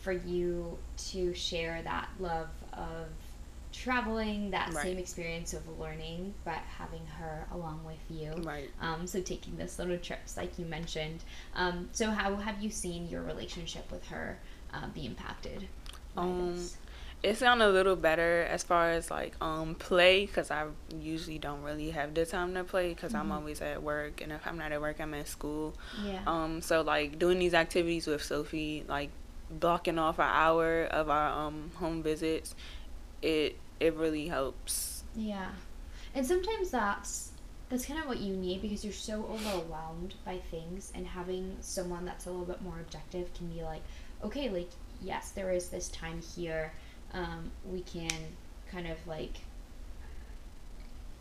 for 0.00 0.12
you 0.12 0.78
to 1.10 1.34
share 1.34 1.82
that 1.82 2.08
love 2.18 2.48
of 2.72 3.06
traveling, 3.72 4.50
that 4.50 4.72
Right. 4.72 4.82
same 4.84 4.98
experience 4.98 5.52
of 5.54 5.62
learning, 5.78 6.34
but 6.44 6.54
having 6.78 7.06
her 7.06 7.46
along 7.52 7.84
with 7.84 7.98
you. 8.08 8.32
Right. 8.42 8.70
Um, 8.80 9.06
so 9.06 9.20
taking 9.20 9.56
this 9.56 9.78
little 9.78 9.98
trips, 9.98 10.36
like 10.36 10.58
you 10.58 10.64
mentioned. 10.66 11.22
Um, 11.54 11.88
so 11.92 12.10
how 12.10 12.34
have 12.36 12.62
you 12.62 12.70
seen 12.70 13.08
your 13.08 13.22
relationship 13.22 13.90
with 13.92 14.04
her 14.08 14.38
uh, 14.72 14.88
be 14.88 15.06
impacted? 15.06 15.68
Um, 16.16 16.56
this? 16.56 16.76
It's 17.22 17.40
gotten 17.40 17.60
a 17.60 17.68
little 17.68 17.96
better 17.96 18.42
as 18.48 18.62
far 18.62 18.90
as 18.92 19.10
like 19.10 19.34
um 19.42 19.74
play 19.74 20.24
because 20.24 20.50
I 20.50 20.66
usually 20.98 21.38
don't 21.38 21.62
really 21.62 21.90
have 21.90 22.14
the 22.14 22.24
time 22.24 22.54
to 22.54 22.64
play 22.64 22.94
because 22.94 23.14
I'm 23.14 23.28
Mhm. 23.28 23.34
always 23.34 23.60
at 23.60 23.82
work 23.82 24.22
and 24.22 24.32
if 24.32 24.46
I'm 24.46 24.56
not 24.56 24.72
at 24.72 24.80
work 24.80 24.98
I'm 25.00 25.12
at 25.14 25.28
school. 25.28 25.74
Yeah. 26.02 26.20
Um, 26.26 26.62
so 26.62 26.80
like 26.80 27.18
doing 27.18 27.38
these 27.38 27.52
activities 27.54 28.06
with 28.06 28.22
Sophie, 28.22 28.84
like 28.88 29.10
blocking 29.50 29.98
off 29.98 30.18
an 30.18 30.28
hour 30.30 30.84
of 30.84 31.10
our 31.10 31.28
um 31.28 31.70
home 31.74 32.02
visits, 32.02 32.54
it 33.20 33.56
it 33.80 33.94
really 33.94 34.28
helps. 34.28 35.04
Yeah. 35.14 35.50
And 36.14 36.26
sometimes 36.26 36.70
that's 36.70 37.32
that's 37.68 37.84
kind 37.86 38.00
of 38.00 38.06
what 38.06 38.18
you 38.18 38.34
need 38.34 38.62
because 38.62 38.82
you're 38.82 38.92
so 38.94 39.24
overwhelmed 39.30 40.14
by 40.24 40.38
things 40.50 40.90
and 40.94 41.06
having 41.06 41.56
someone 41.60 42.04
that's 42.04 42.26
a 42.26 42.30
little 42.30 42.46
bit 42.46 42.62
more 42.62 42.80
objective 42.80 43.32
can 43.34 43.46
be 43.48 43.62
like, 43.62 43.82
okay, 44.24 44.48
like 44.48 44.70
yes, 45.02 45.30
there 45.30 45.50
is 45.52 45.68
this 45.68 45.88
time 45.88 46.20
here. 46.36 46.72
Um, 47.12 47.50
we 47.64 47.80
can 47.82 48.10
kind 48.70 48.86
of 48.86 48.96
like 49.06 49.34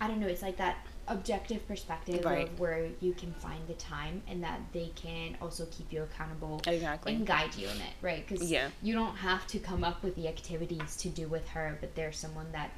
I 0.01 0.07
don't 0.07 0.21
know, 0.21 0.27
it's 0.27 0.41
like 0.41 0.55
that 0.57 0.77
objective 1.09 1.67
perspective 1.67 2.24
Right. 2.24 2.48
of 2.48 2.57
where 2.59 2.88
you 3.01 3.12
can 3.13 3.33
find 3.33 3.67
the 3.67 3.74
time 3.74 4.21
and 4.29 4.41
that 4.43 4.62
they 4.71 4.91
can 4.95 5.36
also 5.41 5.65
keep 5.71 5.91
you 5.91 6.03
accountable 6.03 6.62
Exactly. 6.67 7.15
and 7.15 7.27
guide 7.27 7.53
you 7.55 7.67
in 7.67 7.75
it, 7.77 7.93
right? 8.01 8.25
Because 8.25 8.50
Yeah. 8.50 8.69
you 8.81 8.93
don't 8.93 9.17
have 9.17 9.45
to 9.48 9.59
come 9.59 9.83
up 9.83 10.01
with 10.01 10.15
the 10.15 10.27
activities 10.29 10.95
to 10.98 11.09
do 11.09 11.27
with 11.27 11.50
her, 11.50 11.77
but 11.81 11.95
there's 11.95 12.17
someone 12.17 12.50
that 12.53 12.69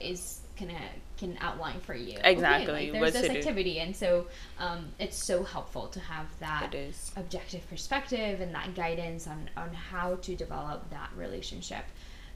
is 0.00 0.40
gonna 0.58 0.78
can 1.16 1.36
outline 1.40 1.80
for 1.80 1.94
you. 1.94 2.18
Okay, 2.18 2.32
Exactly, 2.32 2.90
like, 2.90 2.92
there's 2.92 3.12
to 3.12 3.18
this 3.22 3.30
do. 3.30 3.38
activity, 3.38 3.78
and 3.80 3.94
so 3.94 4.26
um, 4.58 4.86
it's 4.98 5.16
so 5.16 5.42
helpful 5.44 5.86
to 5.88 6.00
have 6.00 6.26
that 6.40 6.74
objective 7.16 7.68
perspective 7.68 8.40
and 8.40 8.54
that 8.54 8.74
guidance 8.74 9.26
on 9.26 9.48
on 9.56 9.72
how 9.72 10.16
to 10.16 10.34
develop 10.34 10.88
that 10.90 11.10
relationship 11.16 11.84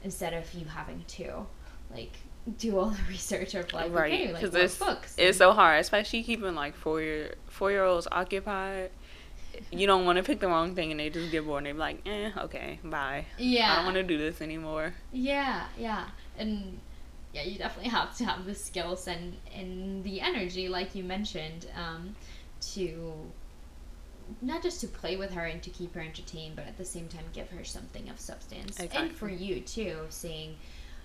instead 0.03 0.33
of 0.33 0.51
you 0.53 0.65
having 0.65 1.03
to 1.07 1.45
like 1.93 2.13
do 2.57 2.77
all 2.79 2.89
the 2.89 3.03
research 3.09 3.53
of 3.55 3.71
like 3.73 3.93
right. 3.93 4.13
okay, 4.13 4.33
like 4.33 4.41
Because 4.41 4.55
it's 4.55 4.77
books 4.77 5.15
it's 5.17 5.37
so 5.37 5.51
hard, 5.53 5.79
especially 5.81 6.23
keeping 6.23 6.55
like 6.55 6.75
four 6.75 7.01
year 7.01 7.35
four 7.47 7.71
year 7.71 7.83
olds 7.83 8.07
occupied. 8.11 8.91
You 9.71 9.87
don't 9.87 10.05
want 10.05 10.17
to 10.17 10.23
pick 10.23 10.39
the 10.39 10.47
wrong 10.47 10.73
thing 10.75 10.91
and 10.91 10.99
they 10.99 11.09
just 11.09 11.31
get 11.31 11.45
bored 11.45 11.59
and 11.59 11.67
they 11.67 11.71
be 11.73 11.79
like, 11.79 12.01
eh, 12.07 12.31
okay, 12.37 12.79
bye. 12.83 13.25
yeah 13.37 13.71
I 13.71 13.75
don't 13.77 13.85
want 13.85 13.95
to 13.95 14.03
do 14.03 14.17
this 14.17 14.41
anymore. 14.41 14.93
Yeah, 15.11 15.65
yeah. 15.77 16.05
And 16.37 16.79
yeah, 17.33 17.43
you 17.43 17.57
definitely 17.57 17.91
have 17.91 18.15
to 18.17 18.25
have 18.25 18.45
the 18.45 18.55
skills 18.55 19.07
and, 19.07 19.35
and 19.53 20.03
the 20.03 20.21
energy, 20.21 20.67
like 20.67 20.95
you 20.95 21.03
mentioned, 21.03 21.67
um, 21.75 22.15
to 22.73 23.13
not 24.41 24.61
just 24.63 24.81
to 24.81 24.87
play 24.87 25.15
with 25.15 25.31
her 25.33 25.45
and 25.45 25.61
to 25.63 25.69
keep 25.69 25.93
her 25.95 26.01
entertained, 26.01 26.55
but 26.55 26.67
at 26.67 26.77
the 26.77 26.85
same 26.85 27.07
time 27.07 27.23
give 27.33 27.49
her 27.49 27.63
something 27.63 28.09
of 28.09 28.19
substance. 28.19 28.79
And 28.79 29.11
for 29.11 29.29
you 29.29 29.61
too, 29.61 29.99
saying, 30.09 30.55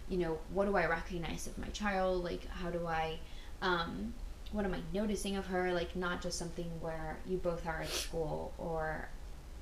you 0.08 0.18
know, 0.18 0.38
what 0.52 0.66
do 0.66 0.76
I 0.76 0.86
recognize 0.86 1.46
of 1.46 1.56
my 1.58 1.68
child? 1.68 2.24
Like, 2.24 2.46
how 2.48 2.70
do 2.70 2.86
I, 2.86 3.18
um, 3.62 4.14
what 4.52 4.64
am 4.64 4.74
I 4.74 4.80
noticing 4.92 5.36
of 5.36 5.46
her? 5.46 5.72
Like, 5.72 5.94
not 5.96 6.22
just 6.22 6.38
something 6.38 6.70
where 6.80 7.18
you 7.26 7.38
both 7.38 7.66
are 7.66 7.82
at 7.82 7.88
school 7.88 8.52
or, 8.58 9.08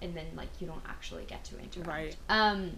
and 0.01 0.17
then 0.17 0.27
like 0.35 0.49
you 0.61 0.67
don't 0.67 0.83
actually 0.89 1.25
get 1.25 1.45
to 1.45 1.59
interact. 1.59 1.89
Right. 1.89 2.17
Um, 2.29 2.73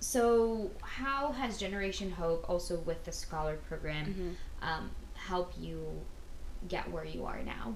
so 0.00 0.70
how 0.82 1.32
has 1.32 1.58
Generation 1.58 2.10
Hope 2.10 2.48
also 2.48 2.78
with 2.80 3.04
the 3.04 3.12
scholar 3.12 3.56
program 3.68 4.36
Mhm. 4.62 4.66
um, 4.66 4.90
help 5.14 5.52
you 5.58 5.86
get 6.68 6.90
where 6.90 7.04
you 7.04 7.24
are 7.26 7.42
now? 7.42 7.74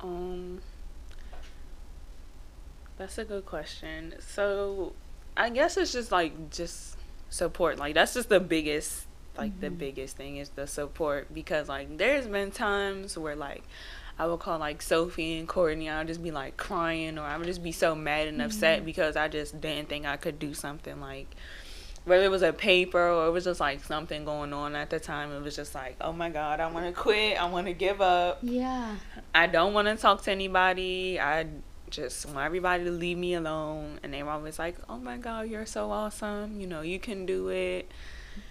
Um, 0.00 0.60
that's 2.98 3.18
a 3.18 3.24
good 3.24 3.46
question. 3.46 4.14
So, 4.20 4.92
I 5.36 5.50
guess 5.50 5.76
it's 5.76 5.92
just 5.92 6.12
like 6.12 6.50
just 6.50 6.96
support. 7.30 7.78
Like 7.78 7.94
that's 7.94 8.14
just 8.14 8.28
the 8.28 8.40
biggest, 8.40 9.06
like 9.36 9.58
the 9.60 9.68
Mhm. 9.68 9.78
biggest 9.78 10.16
thing 10.16 10.36
is 10.36 10.50
the 10.50 10.66
support 10.66 11.32
because 11.32 11.68
like 11.68 11.96
there's 11.96 12.26
been 12.26 12.50
times 12.50 13.16
where 13.16 13.34
like 13.36 13.62
I 14.22 14.26
would 14.26 14.38
call 14.38 14.58
like 14.60 14.80
Sophie 14.82 15.38
and 15.38 15.48
Courtney. 15.48 15.88
I 15.88 15.98
would 15.98 16.06
just 16.06 16.22
be 16.22 16.30
like 16.30 16.56
crying 16.56 17.18
or 17.18 17.22
I 17.22 17.36
would 17.36 17.46
just 17.46 17.62
be 17.62 17.72
so 17.72 17.94
mad 17.96 18.28
and 18.28 18.40
upset 18.40 18.82
Mhm. 18.82 18.84
because 18.84 19.16
I 19.16 19.26
just 19.26 19.60
didn't 19.60 19.88
think 19.88 20.06
I 20.06 20.16
could 20.16 20.38
do 20.38 20.54
something 20.54 21.00
like. 21.00 21.34
Whether 22.04 22.24
it 22.24 22.30
was 22.32 22.42
a 22.42 22.52
paper 22.52 23.00
or 23.00 23.28
it 23.28 23.30
was 23.30 23.44
just 23.44 23.60
like 23.60 23.82
something 23.84 24.24
going 24.24 24.52
on 24.52 24.74
at 24.74 24.90
the 24.90 24.98
time, 24.98 25.30
it 25.32 25.40
was 25.40 25.54
just 25.54 25.72
like, 25.74 25.96
oh 26.00 26.12
my 26.12 26.30
god, 26.30 26.58
I 26.60 26.66
want 26.70 26.86
to 26.86 26.92
quit. 26.92 27.40
I 27.40 27.46
want 27.48 27.66
to 27.68 27.72
give 27.72 28.00
up. 28.00 28.38
Yeah. 28.42 28.96
I 29.34 29.46
don't 29.46 29.72
want 29.72 29.86
to 29.88 29.96
talk 29.96 30.22
to 30.22 30.30
anybody. 30.32 31.20
I 31.20 31.46
just 31.90 32.26
want 32.26 32.38
everybody 32.46 32.84
to 32.84 32.90
leave 32.90 33.18
me 33.18 33.34
alone. 33.34 34.00
And 34.02 34.12
they 34.14 34.22
were 34.24 34.30
always 34.30 34.58
like, 34.58 34.76
oh 34.88 34.98
my 34.98 35.16
God, 35.16 35.48
you're 35.48 35.66
so 35.66 35.90
awesome. 35.92 36.60
You 36.60 36.66
know, 36.66 36.80
you 36.80 36.98
can 36.98 37.24
do 37.24 37.48
it. 37.48 37.88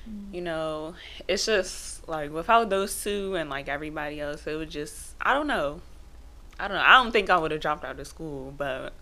Mm-hmm. 0.09 0.35
You 0.35 0.41
know, 0.41 0.95
it's 1.27 1.45
just 1.45 2.07
like 2.07 2.31
without 2.31 2.69
those 2.69 3.03
two 3.03 3.35
and 3.35 3.49
like 3.49 3.67
everybody 3.69 4.19
else, 4.19 4.45
it 4.47 4.55
would 4.55 4.69
just, 4.69 5.15
I 5.21 5.33
don't 5.33 5.47
know. 5.47 5.81
I 6.59 6.67
don't 6.67 6.77
know. 6.77 6.83
I 6.85 7.01
don't 7.03 7.11
think 7.11 7.29
I 7.29 7.37
would 7.37 7.51
have 7.51 7.61
dropped 7.61 7.83
out 7.85 7.99
of 7.99 8.07
school, 8.07 8.53
but 8.57 8.93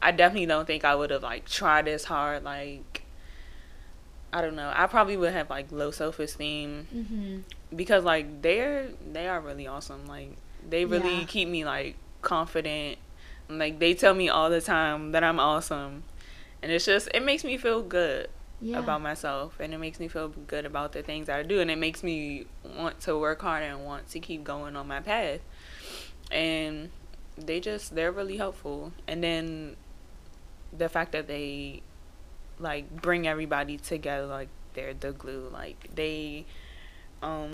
I 0.00 0.10
definitely 0.10 0.46
don't 0.46 0.66
think 0.66 0.84
I 0.84 0.94
would 0.94 1.10
have 1.10 1.22
like 1.22 1.46
tried 1.48 1.88
as 1.88 2.04
hard. 2.04 2.44
Like, 2.44 3.02
I 4.32 4.42
don't 4.42 4.56
know. 4.56 4.72
I 4.74 4.86
probably 4.86 5.16
would 5.16 5.32
have 5.32 5.48
like 5.50 5.72
low 5.72 5.90
self 5.90 6.18
esteem 6.18 6.86
Mm-hmm. 6.94 7.38
because 7.76 8.04
like 8.04 8.42
they're 8.42 8.88
they 9.12 9.26
are 9.28 9.40
really 9.40 9.66
awesome 9.66 10.06
like 10.06 10.36
they 10.68 10.84
really 10.84 11.20
Yeah. 11.20 11.24
keep 11.24 11.48
me 11.48 11.64
like 11.64 11.96
confident 12.20 12.98
like 13.48 13.78
they 13.78 13.94
tell 13.94 14.12
me 14.14 14.28
all 14.28 14.50
the 14.50 14.60
time 14.60 15.12
that 15.12 15.22
i'm 15.24 15.38
awesome 15.40 16.02
and 16.62 16.70
it's 16.72 16.84
just 16.84 17.08
it 17.14 17.22
makes 17.24 17.44
me 17.44 17.56
feel 17.56 17.80
good 17.82 18.28
Yeah. 18.60 18.78
about 18.80 19.00
myself 19.02 19.60
and 19.60 19.72
it 19.72 19.78
makes 19.78 20.00
me 20.00 20.08
feel 20.08 20.28
good 20.28 20.66
about 20.66 20.90
the 20.92 21.02
things 21.02 21.28
i 21.28 21.44
do 21.44 21.60
and 21.60 21.70
it 21.70 21.78
makes 21.78 22.02
me 22.02 22.44
want 22.76 22.98
to 23.02 23.16
work 23.16 23.40
hard 23.42 23.62
and 23.62 23.84
want 23.84 24.08
to 24.10 24.18
keep 24.20 24.42
going 24.42 24.74
on 24.74 24.88
my 24.88 25.00
path. 25.00 25.40
And 26.32 26.90
they 27.36 27.60
just 27.60 27.94
they're 27.94 28.10
really 28.12 28.36
helpful. 28.36 28.92
And 29.06 29.22
then 29.22 29.76
the 30.76 30.88
fact 30.88 31.12
that 31.12 31.26
they 31.28 31.82
like 32.58 33.00
bring 33.00 33.26
everybody 33.28 33.78
together 33.78 34.26
like 34.26 34.48
they're 34.74 34.92
the 34.92 35.12
glue 35.12 35.48
like 35.52 35.88
they 35.94 36.44
um 37.22 37.52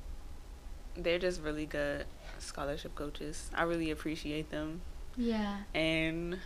they're 0.97 1.19
just 1.19 1.43
really 1.43 1.67
good 1.67 2.07
scholarship 2.39 2.95
coaches. 2.95 3.51
I 3.55 3.65
really 3.65 3.91
appreciate 3.91 4.51
them. 4.51 4.81
Yeah. 5.17 5.59
and 5.75 6.39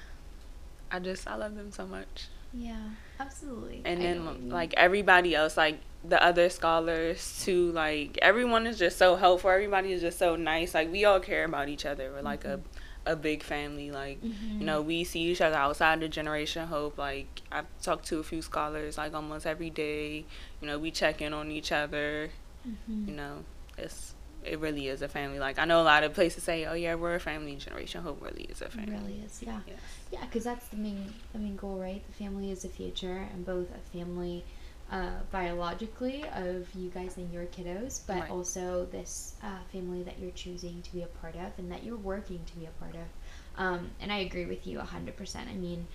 i 0.90 0.98
just 0.98 1.26
i 1.26 1.34
love 1.36 1.54
them 1.54 1.70
so 1.72 1.86
much 1.86 2.28
Yeah. 2.52 2.76
Absolutely. 3.20 3.82
and 3.84 4.00
I 4.02 4.12
know 4.14 4.24
what 4.26 4.34
you 4.36 4.40
then 4.42 4.50
like 4.50 4.74
everybody 4.76 5.34
else 5.34 5.56
like 5.56 5.80
the 6.04 6.22
other 6.22 6.48
scholars 6.48 7.42
too 7.44 7.72
like 7.72 8.16
everyone 8.22 8.66
is 8.66 8.78
just 8.78 8.96
so 8.96 9.16
helpful 9.16 9.50
everybody 9.50 9.92
is 9.92 10.00
just 10.00 10.18
so 10.20 10.36
nice 10.36 10.72
like 10.72 10.90
we 10.92 11.04
all 11.04 11.18
care 11.18 11.44
about 11.44 11.68
each 11.68 11.84
other 11.84 12.12
we're 12.12 12.22
like 12.22 12.44
a 12.44 12.60
a 13.06 13.16
big 13.16 13.42
family 13.42 13.90
like 13.90 14.22
Mhm. 14.22 14.60
you 14.60 14.64
know 14.66 14.80
we 14.82 15.02
see 15.02 15.20
each 15.22 15.40
other 15.40 15.56
outside 15.56 16.00
of 16.02 16.10
generation 16.10 16.68
hope 16.68 16.96
like 16.98 17.42
i've 17.50 17.66
talked 17.82 18.06
to 18.06 18.18
a 18.18 18.22
few 18.22 18.40
scholars 18.42 18.96
like 18.98 19.14
almost 19.14 19.46
every 19.46 19.70
day 19.70 20.24
you 20.60 20.66
know 20.68 20.78
we 20.78 20.90
check 20.92 21.20
in 21.20 21.32
on 21.32 21.50
each 21.50 21.72
other 21.72 22.30
Mhm. 22.66 23.08
you 23.08 23.14
know 23.14 23.44
it's 23.76 24.14
it 24.48 24.60
really 24.60 24.88
is 24.88 25.02
a 25.02 25.08
family. 25.08 25.38
Like 25.38 25.58
I 25.58 25.64
know 25.64 25.80
a 25.80 25.84
lot 25.84 26.04
of 26.04 26.14
places 26.14 26.42
say, 26.42 26.64
"Oh 26.64 26.74
yeah, 26.74 26.94
we're 26.94 27.14
a 27.14 27.20
family." 27.20 27.56
Generation 27.56 28.02
Hope 28.02 28.22
really 28.22 28.44
is 28.44 28.62
a 28.62 28.68
family. 28.68 28.94
It 28.94 29.00
really 29.00 29.20
is, 29.24 29.42
yeah, 29.42 29.60
yes. 29.66 29.78
yeah, 30.12 30.20
because 30.22 30.44
that's 30.44 30.68
the 30.68 30.76
main 30.76 31.12
the 31.32 31.38
main 31.38 31.56
goal, 31.56 31.76
right? 31.78 32.02
The 32.06 32.12
family 32.24 32.50
is 32.50 32.62
the 32.62 32.68
future, 32.68 33.28
and 33.32 33.44
both 33.44 33.68
a 33.74 33.96
family. 33.96 34.44
Uh, 34.90 35.10
biologically 35.30 36.24
of 36.34 36.66
you 36.74 36.88
guys 36.88 37.18
and 37.18 37.30
your 37.30 37.44
kiddos, 37.44 38.00
but 38.06 38.20
right. 38.20 38.30
also 38.30 38.86
this 38.90 39.34
uh, 39.42 39.58
family 39.70 40.02
that 40.02 40.18
you're 40.18 40.30
choosing 40.30 40.80
to 40.80 40.90
be 40.94 41.02
a 41.02 41.06
part 41.20 41.34
of 41.34 41.52
and 41.58 41.70
that 41.70 41.84
you're 41.84 41.98
working 41.98 42.40
to 42.46 42.56
be 42.56 42.64
a 42.64 42.70
part 42.80 42.94
of. 42.94 43.62
Um, 43.62 43.90
and 44.00 44.10
I 44.10 44.20
agree 44.20 44.46
with 44.46 44.66
you 44.66 44.78
100%. 44.78 45.36
I 45.36 45.52
mean, 45.56 45.86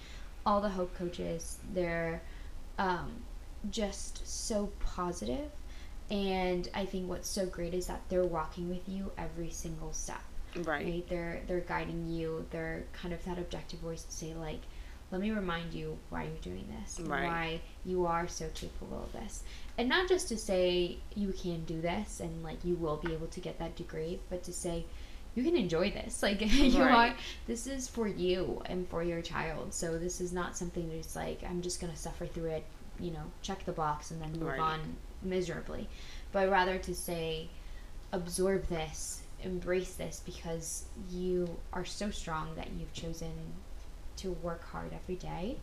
all 0.45 0.61
the 0.61 0.69
Hope 0.69 0.95
coaches, 0.95 1.57
they're 1.73 2.21
um, 2.77 3.13
just 3.71 4.27
so 4.27 4.69
positive 4.79 5.49
and 6.09 6.69
I 6.73 6.85
think 6.85 7.09
what's 7.09 7.29
so 7.29 7.45
great 7.45 7.73
is 7.73 7.87
that 7.87 8.01
they're 8.09 8.23
walking 8.23 8.69
with 8.69 8.87
you 8.87 9.11
every 9.17 9.49
single 9.49 9.93
step. 9.93 10.21
Right. 10.55 10.67
right. 10.85 11.09
They're 11.09 11.41
they're 11.47 11.61
guiding 11.61 12.07
you. 12.07 12.45
They're 12.51 12.83
kind 12.93 13.13
of 13.13 13.23
that 13.25 13.37
objective 13.37 13.79
voice 13.79 14.03
to 14.03 14.11
say 14.11 14.33
like, 14.33 14.59
let 15.11 15.21
me 15.21 15.31
remind 15.31 15.73
you 15.73 15.97
why 16.09 16.23
you're 16.23 16.41
doing 16.41 16.67
this. 16.79 16.99
Right. 16.99 17.23
Why 17.23 17.61
you 17.85 18.05
are 18.05 18.27
so 18.27 18.49
capable 18.53 19.03
of 19.03 19.13
this. 19.13 19.43
And 19.77 19.89
not 19.89 20.07
just 20.07 20.27
to 20.29 20.37
say 20.37 20.97
you 21.15 21.33
can 21.33 21.63
do 21.65 21.81
this 21.81 22.19
and 22.19 22.43
like 22.43 22.63
you 22.63 22.75
will 22.75 22.97
be 22.97 23.13
able 23.13 23.27
to 23.27 23.39
get 23.39 23.57
that 23.59 23.75
degree, 23.75 24.19
but 24.29 24.43
to 24.43 24.53
say 24.53 24.85
you 25.35 25.43
can 25.43 25.55
enjoy 25.55 25.89
this. 25.89 26.19
Like 26.23 26.41
you 26.41 26.83
right. 26.83 27.11
are 27.11 27.15
this 27.47 27.65
is 27.65 27.87
for 27.87 28.07
you 28.07 28.61
and 28.65 28.87
for 28.89 29.01
your 29.01 29.21
child. 29.21 29.73
So 29.73 29.97
this 29.97 30.21
is 30.21 30.31
not 30.31 30.55
something 30.55 30.89
that's 30.89 31.15
like 31.15 31.41
I'm 31.49 31.61
just 31.61 31.81
gonna 31.81 31.95
suffer 31.95 32.27
through 32.27 32.51
it, 32.51 32.65
you 32.99 33.11
know, 33.11 33.31
check 33.41 33.65
the 33.65 33.71
box 33.71 34.11
and 34.11 34.21
then 34.21 34.33
move 34.39 34.59
on 34.59 34.79
miserably, 35.23 35.87
but 36.31 36.49
rather 36.49 36.77
to 36.77 36.93
say, 36.93 37.49
absorb 38.11 38.67
this, 38.67 39.21
embrace 39.43 39.95
this 39.95 40.21
because 40.25 40.85
you 41.09 41.49
are 41.73 41.85
so 41.85 42.09
strong 42.09 42.55
that 42.55 42.67
you've 42.77 42.93
chosen 42.93 43.31
to 44.17 44.31
work 44.31 44.63
hard 44.63 44.91
every 44.93 45.15
day 45.15 45.57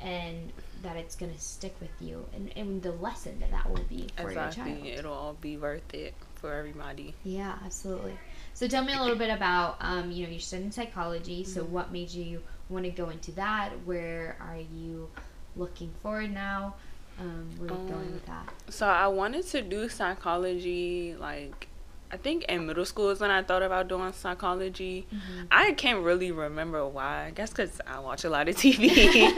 and 0.00 0.52
that 0.82 0.96
it's 0.96 1.14
going 1.14 1.32
to 1.32 1.38
stick 1.38 1.74
with 1.80 1.90
you 2.00 2.24
and, 2.34 2.52
and 2.56 2.82
the 2.82 2.92
lesson 2.92 3.38
that 3.38 3.50
that 3.52 3.68
will 3.68 3.84
be 3.88 4.08
for 4.16 4.28
exactly. 4.28 4.72
your 4.72 4.80
child. 4.80 4.98
It'll 4.98 5.12
all 5.12 5.36
be 5.40 5.56
worth 5.56 5.94
it 5.94 6.14
for 6.34 6.52
everybody. 6.52 7.14
Yeah, 7.22 7.54
absolutely. 7.64 8.18
So 8.54 8.66
tell 8.66 8.84
me 8.84 8.92
a 8.92 9.00
little 9.00 9.16
bit 9.16 9.30
about, 9.30 9.76
um, 9.80 10.10
you 10.10 10.24
know, 10.24 10.30
you're 10.30 10.40
studying 10.40 10.72
psychology. 10.72 11.42
Mm-hmm. 11.42 11.52
So 11.52 11.62
what 11.62 11.92
made 11.92 12.10
you 12.10 12.42
want 12.68 12.84
to 12.84 12.90
go 12.90 13.10
into 13.10 13.30
that? 13.32 13.70
Where 13.84 14.36
are 14.40 14.58
you 14.58 15.08
looking 15.56 15.90
forward 16.02 16.34
now? 16.34 16.74
Um, 17.18 17.50
were 17.58 17.66
you 17.66 17.74
um, 17.74 17.88
going 17.88 18.12
with 18.12 18.26
that? 18.26 18.48
So 18.68 18.86
I 18.86 19.08
wanted 19.08 19.46
to 19.48 19.62
do 19.62 19.88
psychology, 19.88 21.14
like 21.18 21.68
I 22.12 22.18
think 22.18 22.44
in 22.44 22.66
middle 22.66 22.84
school 22.84 23.08
is 23.08 23.20
when 23.20 23.30
I 23.30 23.42
thought 23.42 23.62
about 23.62 23.88
doing 23.88 24.12
psychology. 24.12 25.06
Mm-hmm. 25.12 25.44
I 25.50 25.72
can't 25.72 26.04
really 26.04 26.30
remember 26.30 26.86
why. 26.86 27.26
I 27.26 27.30
guess 27.30 27.48
because 27.48 27.80
I 27.86 28.00
watch 28.00 28.24
a 28.24 28.30
lot 28.30 28.48
of 28.48 28.56
TV. 28.56 29.32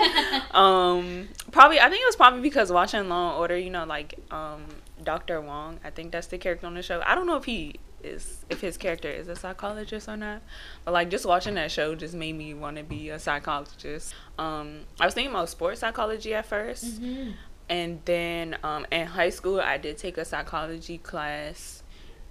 um, 0.54 1.28
probably 1.52 1.78
I 1.78 1.88
think 1.88 2.02
it 2.02 2.06
was 2.06 2.16
probably 2.16 2.40
because 2.40 2.72
watching 2.72 3.08
Law 3.08 3.30
and 3.30 3.38
Order. 3.38 3.56
You 3.56 3.70
know, 3.70 3.84
like 3.84 4.18
um, 4.32 4.64
Doctor 5.04 5.40
Wong. 5.40 5.78
I 5.84 5.90
think 5.90 6.10
that's 6.10 6.26
the 6.26 6.36
character 6.36 6.66
on 6.66 6.74
the 6.74 6.82
show. 6.82 7.00
I 7.06 7.14
don't 7.14 7.28
know 7.28 7.36
if 7.36 7.44
he 7.44 7.76
is 8.02 8.44
if 8.50 8.60
his 8.60 8.76
character 8.76 9.08
is 9.08 9.28
a 9.28 9.36
psychologist 9.36 10.08
or 10.08 10.16
not. 10.16 10.42
But 10.84 10.94
like 10.94 11.10
just 11.10 11.26
watching 11.26 11.54
that 11.54 11.70
show 11.70 11.94
just 11.94 12.14
made 12.14 12.34
me 12.34 12.54
want 12.54 12.76
to 12.78 12.82
be 12.82 13.10
a 13.10 13.20
psychologist. 13.20 14.14
Um, 14.36 14.80
I 14.98 15.04
was 15.04 15.14
thinking 15.14 15.30
about 15.30 15.48
sports 15.48 15.78
psychology 15.78 16.34
at 16.34 16.50
1st 16.50 16.84
mm-hmm 16.84 17.30
and 17.68 18.00
then 18.04 18.56
um, 18.62 18.86
in 18.90 19.06
high 19.06 19.30
school 19.30 19.60
i 19.60 19.78
did 19.78 19.96
take 19.96 20.18
a 20.18 20.24
psychology 20.24 20.98
class 20.98 21.82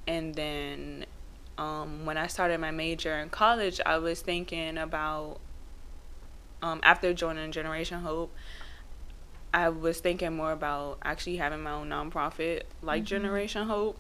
and 0.08 0.36
then 0.36 1.06
um, 1.58 2.06
when 2.06 2.18
i 2.18 2.28
started 2.28 2.60
my 2.60 2.72
major 2.72 3.16
in 3.20 3.30
college 3.30 3.80
i 3.86 3.98
was 3.98 4.22
thinking 4.22 4.78
about 4.78 5.40
um, 6.62 6.80
after 6.84 7.14
joining 7.14 7.52
generation 7.52 8.02
hope 8.02 8.34
i 9.54 9.70
was 9.70 10.00
thinking 10.00 10.36
more 10.36 10.52
about 10.52 10.98
actually 11.04 11.38
having 11.38 11.62
my 11.62 11.72
own 11.72 11.90
nonprofit 11.90 12.64
like 12.82 13.02
mm-hmm. 13.02 13.08
generation 13.08 13.68
hope 13.68 13.98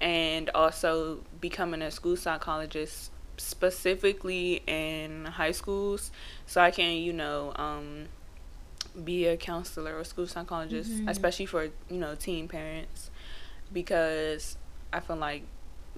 and 0.00 0.50
also 0.54 1.20
becoming 1.40 1.82
a 1.82 1.90
school 1.90 2.16
psychologist 2.16 3.10
specifically 3.36 4.62
in 4.66 5.24
high 5.24 5.52
schools 5.52 6.10
so 6.46 6.60
i 6.60 6.70
can 6.70 6.96
you 6.96 7.12
know 7.12 7.52
um, 7.56 8.06
be 9.04 9.26
a 9.26 9.36
counselor 9.36 9.98
or 9.98 10.04
school 10.04 10.26
psychologist, 10.26 10.90
mm-hmm. 10.90 11.08
especially 11.08 11.46
for 11.46 11.64
you 11.64 11.98
know 11.98 12.14
teen 12.14 12.48
parents, 12.48 13.10
because 13.72 14.56
I 14.92 15.00
feel 15.00 15.16
like 15.16 15.44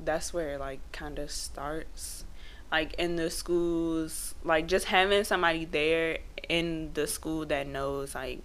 that's 0.03 0.33
where 0.33 0.59
like 0.59 0.81
kind 0.93 1.19
of 1.19 1.31
starts, 1.31 2.25
like 2.71 2.95
in 2.95 3.17
the 3.17 3.31
schools, 3.31 4.35
like 4.45 4.67
just 4.67 4.87
having 4.87 5.25
somebody 5.25 5.65
there 5.65 6.19
in 6.49 6.91
the 6.95 7.07
school 7.07 7.47
that 7.47 7.67
knows 7.67 8.15
like 8.15 8.41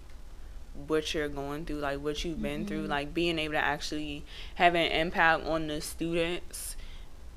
what 0.88 1.14
you're 1.14 1.30
going 1.30 1.66
through, 1.66 1.78
like 1.80 2.00
what 2.00 2.24
you've 2.24 2.42
been 2.42 2.62
mm-hmm. 2.62 2.68
through, 2.68 2.88
like 2.88 3.14
being 3.14 3.40
able 3.40 3.54
to 3.54 3.64
actually 3.64 4.24
have 4.56 4.76
an 4.76 4.92
impact 4.92 5.46
on 5.46 5.68
the 5.68 5.82
students 5.82 6.69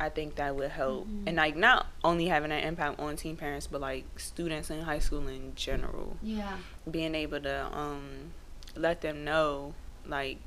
I 0.03 0.09
think 0.09 0.35
that 0.35 0.57
would 0.57 0.73
help. 0.73 1.07
Mm-hmm. 1.07 1.29
And 1.29 1.37
like 1.37 1.57
not 1.57 1.87
only 2.03 2.27
having 2.27 2.51
an 2.51 2.65
impact 2.65 2.99
on 2.99 3.15
teen 3.15 3.37
parents, 3.37 3.69
but 3.69 3.81
like 3.81 4.05
students 4.19 4.69
in 4.69 4.81
high 4.81 4.99
school 4.99 5.29
in 5.29 5.53
general. 5.55 6.17
Yeah. 6.23 6.57
Being 6.91 7.15
able 7.15 7.41
to 7.41 7.69
um 7.73 8.33
let 8.75 9.01
them 9.01 9.25
know 9.25 9.75
like 10.05 10.39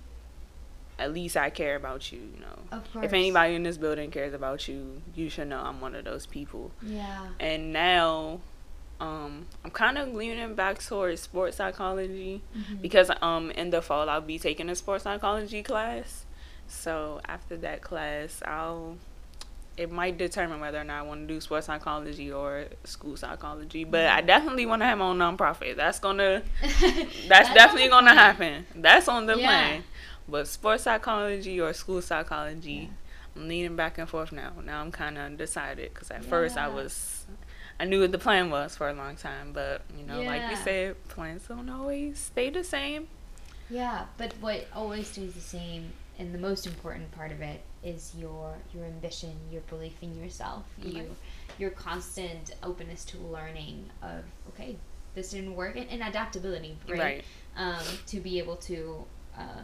at 1.00 1.14
least 1.14 1.38
I 1.38 1.50
care 1.50 1.78
about 1.78 2.12
you, 2.12 2.20
you 2.20 2.40
know. 2.42 2.78
Of 2.78 2.92
course. 2.92 3.06
If 3.06 3.14
anybody 3.14 3.56
in 3.56 3.64
this 3.64 3.78
building 3.78 4.12
cares 4.12 4.34
about 4.34 4.68
you, 4.68 5.02
you 5.16 5.30
should 5.30 5.48
know 5.48 5.62
I'm 5.62 5.80
one 5.80 5.96
of 5.96 6.04
those 6.04 6.26
people. 6.26 6.72
Yeah. 6.82 7.28
And 7.40 7.72
now 7.72 8.42
um, 9.00 9.46
I'm 9.64 9.72
kind 9.72 9.98
of 9.98 10.14
leaning 10.14 10.54
back 10.56 10.80
towards 10.80 11.22
sports 11.22 11.56
psychology 11.56 12.42
mm-hmm. 12.58 12.76
because 12.82 13.10
um 13.22 13.52
in 13.52 13.70
the 13.70 13.82
fall 13.82 14.10
I'll 14.10 14.20
be 14.20 14.38
taking 14.38 14.70
a 14.70 14.76
sports 14.76 15.06
psychology 15.06 15.64
class. 15.64 16.26
So 16.68 17.22
after 17.26 17.56
that 17.58 17.82
class, 17.82 18.42
I'll 18.46 18.98
it 19.78 19.92
might 19.92 20.18
determine 20.18 20.60
whether 20.60 20.80
or 20.80 20.84
not 20.84 21.00
I 21.00 21.02
want 21.02 21.28
to 21.28 21.34
do 21.34 21.42
sports 21.42 21.68
psychology 21.68 22.32
or 22.32 22.66
school 22.86 23.18
psychology. 23.18 23.84
But 23.84 24.06
mm-hmm. 24.06 24.18
I 24.18 24.22
definitely 24.22 24.66
want 24.66 24.82
to 24.82 24.86
have 24.86 24.98
my 24.98 25.06
own 25.06 25.18
nonprofit. 25.18 25.76
That's 25.76 26.00
gonna 26.00 26.44
that's, 26.62 27.28
that's 27.28 27.54
definitely 27.54 27.90
gonna 27.90 28.14
happen. 28.14 28.66
That's 28.76 29.08
on 29.08 29.26
the 29.26 29.38
yeah. 29.38 29.48
plan. 29.48 29.84
But 30.28 30.48
sports 30.48 30.84
psychology 30.84 31.60
or 31.60 31.74
school 31.74 32.02
psychology, 32.02 32.72
yeah. 32.72 32.88
I'm 33.36 33.48
leaning 33.48 33.76
back 33.76 33.98
and 33.98 34.08
forth 34.08 34.32
now. 34.32 34.54
Now 34.64 34.82
I'm 34.82 34.92
kind 34.92 35.18
of 35.18 35.26
undecided 35.26 35.94
because 35.94 36.10
at 36.10 36.24
yeah. 36.24 36.30
first 36.30 36.58
I 36.58 36.68
was, 36.68 37.26
I 37.80 37.86
knew 37.86 38.02
what 38.02 38.12
the 38.12 38.18
plan 38.18 38.50
was 38.50 38.76
for 38.76 38.90
a 38.90 38.94
long 38.94 39.18
time. 39.18 39.52
But 39.54 39.82
you 39.98 40.06
know, 40.06 40.22
like 40.22 40.50
you 40.50 40.56
said, 40.58 41.08
plans 41.10 41.44
don't 41.48 41.70
always 41.70 42.18
stay 42.18 42.50
the 42.50 42.64
same. 42.64 43.08
Yeah, 43.70 44.06
but 44.18 44.34
what 44.40 44.68
always 44.74 45.08
stays 45.08 45.34
the 45.34 45.42
same, 45.42 45.92
and 46.20 46.34
the 46.34 46.38
most 46.38 46.68
important 46.68 47.12
part 47.12 47.32
of 47.32 47.42
it 47.42 47.62
is 47.86 48.14
your 48.18 48.56
your 48.74 48.84
ambition, 48.86 49.32
your 49.52 49.62
belief 49.62 50.02
in 50.02 50.18
yourself, 50.18 50.66
you 50.82 51.16
your 51.58 51.70
constant 51.70 52.54
openness 52.64 53.06
to 53.06 53.18
learning 53.18 53.90
of 54.02 54.24
okay, 54.50 54.76
this 55.14 55.32
didn't 55.32 55.56
work, 55.56 55.78
and, 55.78 55.90
and 55.90 56.02
adaptability, 56.02 56.78
right? 56.90 57.00
right. 57.00 57.24
Um, 57.56 57.84
to 58.08 58.20
be 58.20 58.40
able 58.40 58.58
to 58.58 59.06
uh, 59.38 59.62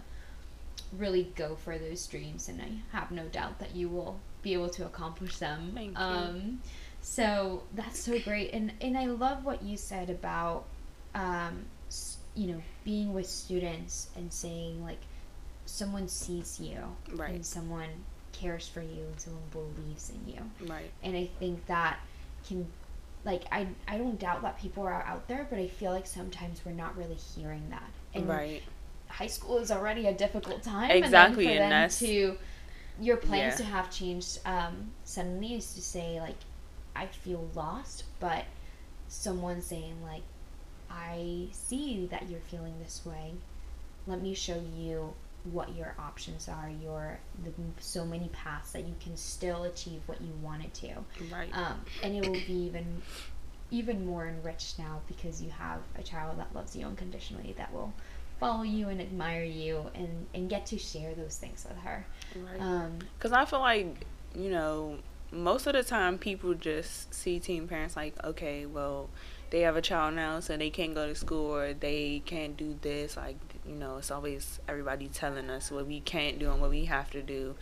really 0.97 1.31
go 1.35 1.55
for 1.55 1.77
those 1.77 2.05
dreams, 2.07 2.47
and 2.47 2.61
I 2.61 2.97
have 2.97 3.11
no 3.11 3.25
doubt 3.25 3.59
that 3.59 3.75
you 3.75 3.89
will 3.89 4.19
be 4.41 4.53
able 4.53 4.69
to 4.69 4.85
accomplish 4.85 5.37
them. 5.37 5.71
Thank 5.73 5.99
um. 5.99 6.61
So 7.01 7.63
that's 7.73 7.99
so 7.99 8.19
great, 8.19 8.53
and 8.53 8.71
and 8.79 8.97
I 8.97 9.05
love 9.05 9.43
what 9.43 9.63
you 9.63 9.75
said 9.75 10.11
about, 10.11 10.65
um, 11.15 11.65
you 12.35 12.47
know, 12.47 12.61
being 12.85 13.11
with 13.13 13.25
students 13.25 14.09
and 14.15 14.31
saying 14.31 14.83
like, 14.83 14.99
someone 15.71 16.07
sees 16.07 16.59
you, 16.59 16.77
right. 17.13 17.33
and 17.33 17.45
someone 17.45 17.89
cares 18.33 18.67
for 18.67 18.81
you 18.81 19.03
and 19.09 19.19
someone 19.19 19.43
believes 19.51 20.11
in 20.11 20.33
you. 20.33 20.67
Right. 20.67 20.91
And 21.01 21.15
I 21.15 21.29
think 21.39 21.65
that 21.67 21.99
can 22.47 22.67
like 23.23 23.43
I 23.51 23.67
I 23.87 23.97
don't 23.97 24.19
doubt 24.19 24.41
that 24.41 24.59
people 24.59 24.83
are 24.83 25.03
out 25.03 25.27
there, 25.27 25.47
but 25.49 25.59
I 25.59 25.67
feel 25.67 25.91
like 25.91 26.05
sometimes 26.05 26.61
we're 26.65 26.73
not 26.73 26.97
really 26.97 27.15
hearing 27.15 27.69
that. 27.69 27.89
And 28.13 28.27
right. 28.27 28.61
High 29.07 29.27
school 29.27 29.57
is 29.57 29.71
already 29.71 30.07
a 30.07 30.13
difficult 30.13 30.63
time. 30.63 30.91
Exactly, 30.91 31.47
and, 31.47 31.59
and 31.63 31.71
that's 31.71 31.99
to 31.99 32.37
your 32.99 33.17
plans 33.17 33.59
yeah. 33.59 33.65
to 33.65 33.71
have 33.71 33.89
changed 33.89 34.39
um, 34.45 34.91
suddenly 35.05 35.55
is 35.55 35.73
to 35.73 35.81
say 35.81 36.19
like 36.19 36.37
I 36.95 37.05
feel 37.05 37.49
lost, 37.55 38.03
but 38.19 38.45
someone 39.07 39.61
saying 39.61 40.03
like 40.03 40.23
I 40.89 41.47
see 41.51 42.07
that 42.11 42.29
you're 42.29 42.41
feeling 42.41 42.73
this 42.83 43.05
way. 43.05 43.33
Let 44.07 44.21
me 44.21 44.33
show 44.33 44.61
you 44.75 45.13
what 45.43 45.75
your 45.75 45.95
options 45.97 46.47
are, 46.47 46.69
your 46.81 47.19
the 47.43 47.51
so 47.79 48.05
many 48.05 48.29
paths 48.29 48.71
that 48.71 48.87
you 48.87 48.95
can 48.99 49.17
still 49.17 49.63
achieve 49.63 50.01
what 50.05 50.21
you 50.21 50.31
wanted 50.41 50.73
to. 50.75 50.89
Right. 51.31 51.49
Um, 51.53 51.81
and 52.03 52.15
it 52.15 52.27
will 52.27 52.33
be 52.33 52.53
even 52.53 53.01
even 53.71 54.05
more 54.05 54.27
enriched 54.27 54.77
now 54.77 55.01
because 55.07 55.41
you 55.41 55.49
have 55.49 55.79
a 55.97 56.03
child 56.03 56.37
that 56.37 56.53
loves 56.53 56.75
you 56.75 56.85
unconditionally 56.85 57.55
that 57.57 57.73
will 57.73 57.93
follow 58.39 58.63
you 58.63 58.89
and 58.89 59.01
admire 59.01 59.43
you 59.43 59.89
and 59.95 60.27
and 60.33 60.49
get 60.49 60.65
to 60.67 60.77
share 60.77 61.13
those 61.15 61.37
things 61.37 61.65
with 61.67 61.77
her. 61.79 62.05
Right. 62.35 62.91
Because 63.17 63.31
um, 63.31 63.39
I 63.39 63.45
feel 63.45 63.59
like 63.59 64.05
you 64.35 64.49
know, 64.49 64.97
most 65.31 65.67
of 65.67 65.73
the 65.73 65.83
time 65.83 66.17
people 66.17 66.53
just 66.53 67.13
see 67.13 67.39
teen 67.39 67.67
parents 67.67 67.95
like, 67.95 68.13
okay, 68.23 68.65
well, 68.65 69.09
they 69.49 69.61
have 69.61 69.75
a 69.75 69.81
child 69.81 70.15
now, 70.15 70.39
so 70.39 70.57
they 70.57 70.69
can't 70.69 70.93
go 70.93 71.07
to 71.07 71.15
school 71.15 71.53
or 71.53 71.73
they 71.73 72.21
can't 72.25 72.55
do 72.55 72.77
this. 72.81 73.17
Like, 73.17 73.37
you 73.67 73.75
know, 73.75 73.97
it's 73.97 74.11
always 74.11 74.59
everybody 74.67 75.07
telling 75.07 75.49
us 75.49 75.71
what 75.71 75.87
we 75.87 75.99
can't 75.99 76.39
do 76.39 76.51
and 76.51 76.61
what 76.61 76.69
we 76.69 76.85
have 76.85 77.09
to 77.11 77.21
do. 77.21 77.55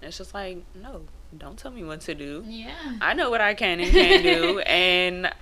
And 0.00 0.08
it's 0.08 0.18
just 0.18 0.34
like, 0.34 0.64
no, 0.74 1.02
don't 1.36 1.58
tell 1.58 1.70
me 1.70 1.84
what 1.84 2.00
to 2.02 2.14
do. 2.14 2.44
Yeah. 2.46 2.74
I 3.00 3.14
know 3.14 3.30
what 3.30 3.40
I 3.40 3.54
can 3.54 3.80
and 3.80 3.90
can't 3.90 4.22
do, 4.22 4.58
and 4.66 5.32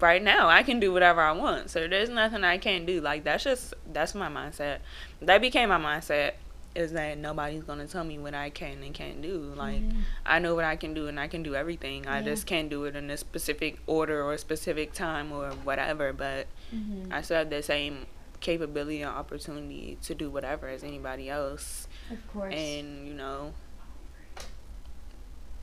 right 0.00 0.22
now 0.22 0.48
I 0.48 0.62
can 0.62 0.80
do 0.80 0.92
whatever 0.92 1.20
I 1.20 1.32
want. 1.32 1.70
So 1.70 1.86
there's 1.86 2.08
nothing 2.08 2.44
I 2.44 2.58
can't 2.58 2.86
do. 2.86 3.00
Like 3.00 3.24
that's 3.24 3.44
just 3.44 3.74
that's 3.92 4.14
my 4.14 4.28
mindset. 4.28 4.78
That 5.22 5.40
became 5.40 5.68
my 5.68 5.78
mindset 5.78 6.32
is 6.74 6.92
that 6.92 7.16
nobody's 7.16 7.62
gonna 7.62 7.86
tell 7.86 8.04
me 8.04 8.18
what 8.18 8.34
I 8.34 8.50
can 8.50 8.82
and 8.82 8.94
can't 8.94 9.22
do. 9.22 9.52
Like 9.56 9.80
mm-hmm. 9.80 10.00
I 10.24 10.38
know 10.38 10.54
what 10.54 10.64
I 10.64 10.76
can 10.76 10.92
do 10.94 11.08
and 11.08 11.18
I 11.18 11.28
can 11.28 11.42
do 11.42 11.54
everything. 11.54 12.06
I 12.06 12.22
just 12.22 12.46
can't 12.46 12.68
do 12.68 12.84
it 12.84 12.94
in 12.94 13.10
a 13.10 13.16
specific 13.16 13.78
order 13.86 14.22
or 14.22 14.34
a 14.34 14.38
specific 14.38 14.92
time 14.92 15.32
or 15.32 15.50
whatever. 15.64 16.12
But 16.12 16.46
mm-hmm. 16.74 17.12
I 17.12 17.22
still 17.22 17.38
have 17.38 17.50
the 17.50 17.62
same 17.62 18.06
capability 18.40 19.02
and 19.02 19.10
opportunity 19.10 19.98
to 20.02 20.14
do 20.14 20.30
whatever 20.30 20.68
as 20.68 20.82
anybody 20.82 21.28
else. 21.28 21.88
Of 22.10 22.32
course. 22.32 22.54
And 22.54 23.06
you 23.06 23.14
know, 23.14 23.52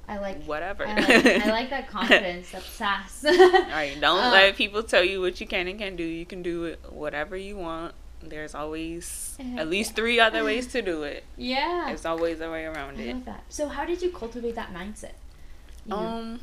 I 0.08 0.18
like 0.20 0.44
whatever. 0.44 0.86
I 0.86 0.96
like, 0.96 1.26
I 1.26 1.50
like 1.50 1.70
that 1.70 1.88
confidence, 1.90 2.52
that 2.52 2.64
sass. 2.64 3.24
All 3.26 3.32
right, 3.32 3.96
don't 4.00 4.24
um, 4.24 4.32
let 4.32 4.56
people 4.56 4.84
tell 4.84 5.04
you 5.04 5.22
what 5.22 5.40
you 5.40 5.48
can 5.48 5.68
and 5.68 5.80
can't 5.80 5.96
do. 5.96 6.04
You 6.04 6.26
can 6.26 6.42
do 6.44 6.66
it 6.66 6.80
whatever 6.90 7.38
you 7.38 7.58
want. 7.58 7.96
There's 8.22 8.56
always 8.56 9.38
at 9.58 9.70
least 9.70 9.96
three 9.96 10.20
other 10.20 10.44
ways 10.46 10.68
to 10.68 10.82
do 10.82 11.04
it. 11.04 11.24
Yeah, 11.38 11.86
there's 11.88 12.06
always 12.06 12.42
a 12.42 12.50
way 12.50 12.66
around 12.66 12.98
I 13.00 13.04
it. 13.04 13.18
So, 13.50 13.68
how 13.68 13.86
did 13.86 14.02
you 14.02 14.12
cultivate 14.12 14.56
that 14.56 14.74
mindset? 14.74 15.14
You 15.86 15.96
um, 15.96 16.40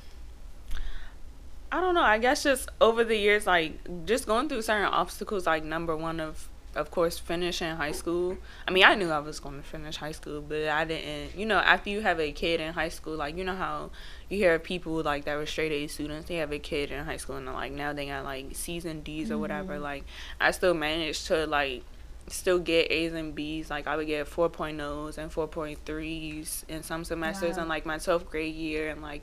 I 1.73 1.81
don't 1.81 1.95
know. 1.95 2.03
I 2.03 2.19
guess 2.19 2.43
just 2.43 2.69
over 2.81 3.05
the 3.05 3.17
years, 3.17 3.47
like 3.47 4.07
just 4.07 4.27
going 4.27 4.49
through 4.49 4.63
certain 4.63 4.87
obstacles. 4.87 5.47
Like 5.47 5.65
number 5.65 5.97
one 5.97 6.21
of 6.21 6.49
of 6.77 6.91
course, 6.91 7.19
finishing 7.19 7.75
high 7.77 7.93
school. 7.93 8.39
I 8.67 8.71
mean, 8.71 8.85
I 8.85 8.95
knew 8.95 9.11
I 9.11 9.19
was 9.19 9.41
going 9.41 9.57
to 9.57 9.63
finish 9.63 9.97
high 9.97 10.13
school, 10.13 10.41
but 10.41 10.69
I 10.69 10.85
didn't. 10.85 11.37
You 11.37 11.47
know, 11.47 11.59
after 11.59 11.91
you 11.91 12.01
have 12.01 12.21
a 12.21 12.31
kid 12.33 12.61
in 12.61 12.73
high 12.73 12.89
school, 12.89 13.17
like 13.17 13.37
you 13.37 13.45
know 13.45 13.57
how 13.57 13.91
you 14.29 14.39
hear 14.39 14.59
people 14.59 15.03
like 15.03 15.25
that 15.25 15.37
were 15.37 15.47
straight 15.47 15.73
A 15.73 15.87
students, 15.89 16.29
they 16.29 16.37
have 16.37 16.53
a 16.53 16.59
kid 16.59 16.93
in 16.93 17.05
high 17.05 17.17
school, 17.17 17.37
and 17.37 17.47
like 17.47 17.73
now 17.73 17.93
they 17.93 18.07
got 18.07 18.25
like 18.25 18.55
C's 18.55 18.85
and 18.85 19.03
D's 19.03 19.27
mm-hmm. 19.27 19.35
or 19.35 19.39
whatever. 19.39 19.79
Like 19.79 20.05
I 20.41 20.53
still 20.53 20.75
managed 20.75 21.27
to 21.27 21.47
like 21.47 21.83
still 22.29 22.61
get 22.61 22.91
A's 22.93 23.13
and 23.15 23.35
B's. 23.35 23.69
Like 23.71 23.89
I 23.89 23.97
would 23.97 24.07
get 24.07 24.29
4.0s 24.29 25.19
and 25.19 25.33
4.3s 25.33 26.69
in 26.69 26.83
some 26.85 27.05
semesters 27.05 27.57
wow. 27.57 27.65
in 27.65 27.69
like 27.69 27.85
my 27.85 27.97
12th 27.97 28.29
grade 28.29 28.55
year, 28.55 28.91
and 28.91 29.03
like 29.03 29.23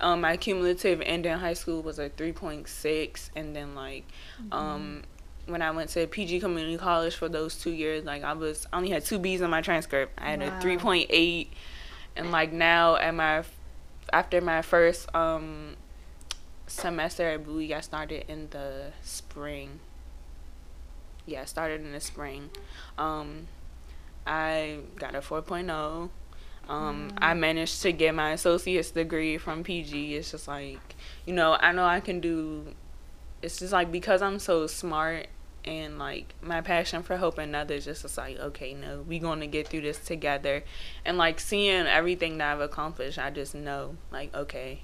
um, 0.00 0.20
my 0.20 0.36
cumulative 0.36 1.00
end 1.00 1.26
in 1.26 1.38
high 1.38 1.54
school 1.54 1.82
was 1.82 1.98
a 1.98 2.10
3.6, 2.10 3.30
and 3.36 3.54
then 3.54 3.74
like 3.74 4.04
mm-hmm. 4.40 4.52
um 4.52 5.02
when 5.46 5.60
I 5.60 5.70
went 5.72 5.90
to 5.90 6.06
PG 6.06 6.40
Community 6.40 6.78
College 6.78 7.14
for 7.14 7.28
those 7.28 7.56
two 7.56 7.70
years, 7.70 8.04
like 8.04 8.24
I 8.24 8.32
was 8.32 8.66
I 8.72 8.76
only 8.78 8.90
had 8.90 9.04
two 9.04 9.18
B's 9.18 9.42
on 9.42 9.50
my 9.50 9.60
transcript. 9.60 10.18
I 10.18 10.30
had 10.30 10.40
wow. 10.40 10.56
a 10.56 10.60
three 10.60 10.78
point 10.78 11.06
eight, 11.10 11.52
and 12.16 12.30
like 12.30 12.52
now 12.52 12.96
at 12.96 13.14
my 13.14 13.44
after 14.12 14.40
my 14.40 14.62
first 14.62 15.14
um 15.14 15.76
semester 16.66 17.28
at 17.30 17.44
Bowie, 17.44 17.74
I 17.74 17.80
started 17.80 18.24
in 18.28 18.48
the 18.50 18.92
spring. 19.02 19.80
Yeah, 21.26 21.42
I 21.42 21.44
started 21.44 21.80
in 21.82 21.92
the 21.92 22.00
spring. 22.00 22.50
Um, 22.98 23.48
I 24.26 24.80
got 24.96 25.14
a 25.14 25.20
4.0. 25.20 26.10
Um, 26.68 27.10
mm. 27.10 27.18
I 27.18 27.34
managed 27.34 27.82
to 27.82 27.92
get 27.92 28.14
my 28.14 28.32
associate's 28.32 28.90
degree 28.90 29.38
from 29.38 29.62
PG. 29.62 30.14
It's 30.16 30.30
just 30.30 30.48
like, 30.48 30.96
you 31.26 31.34
know, 31.34 31.56
I 31.60 31.72
know 31.72 31.84
I 31.84 32.00
can 32.00 32.20
do 32.20 32.74
it's 33.44 33.58
just 33.58 33.72
like 33.72 33.92
because 33.92 34.22
I'm 34.22 34.38
so 34.38 34.66
smart 34.66 35.26
and 35.66 35.98
like 35.98 36.34
my 36.42 36.60
passion 36.60 37.02
for 37.02 37.16
helping 37.16 37.54
others 37.54 37.86
just 37.86 38.04
is 38.04 38.18
like 38.18 38.38
okay 38.38 38.74
no 38.74 39.02
we're 39.08 39.20
gonna 39.20 39.46
get 39.46 39.68
through 39.68 39.82
this 39.82 39.98
together. 39.98 40.64
And 41.04 41.18
like 41.18 41.40
seeing 41.40 41.86
everything 41.86 42.38
that 42.38 42.52
i've 42.52 42.60
accomplished 42.60 43.18
i 43.18 43.30
just 43.30 43.54
know 43.54 43.96
like 44.10 44.34
okay 44.34 44.80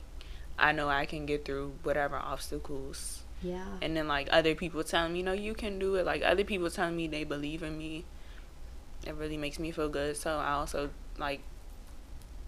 i 0.59 0.73
know 0.73 0.89
i 0.89 1.07
can 1.07 1.27
get 1.27 1.45
through 1.45 1.73
whatever 1.83 2.17
obstacles. 2.17 3.23
Yeah. 3.43 3.65
And 3.81 3.97
then 3.97 4.07
like 4.07 4.29
other 4.31 4.55
people 4.55 4.85
telling 4.85 5.15
me 5.15 5.21
you 5.21 5.25
know 5.25 5.33
you 5.33 5.55
can 5.55 5.79
do 5.79 5.95
it. 5.95 6.05
Like 6.05 6.23
other 6.23 6.45
people 6.45 6.71
telling 6.71 6.97
me 6.97 7.07
they 7.09 7.25
believe 7.25 7.63
in 7.63 7.79
me. 7.79 8.05
It 9.07 9.15
really 9.15 9.39
makes 9.39 9.59
me 9.59 9.71
feel 9.71 9.89
good. 9.89 10.19
So 10.19 10.37
i 10.37 10.53
also 10.53 10.91
like 11.17 11.41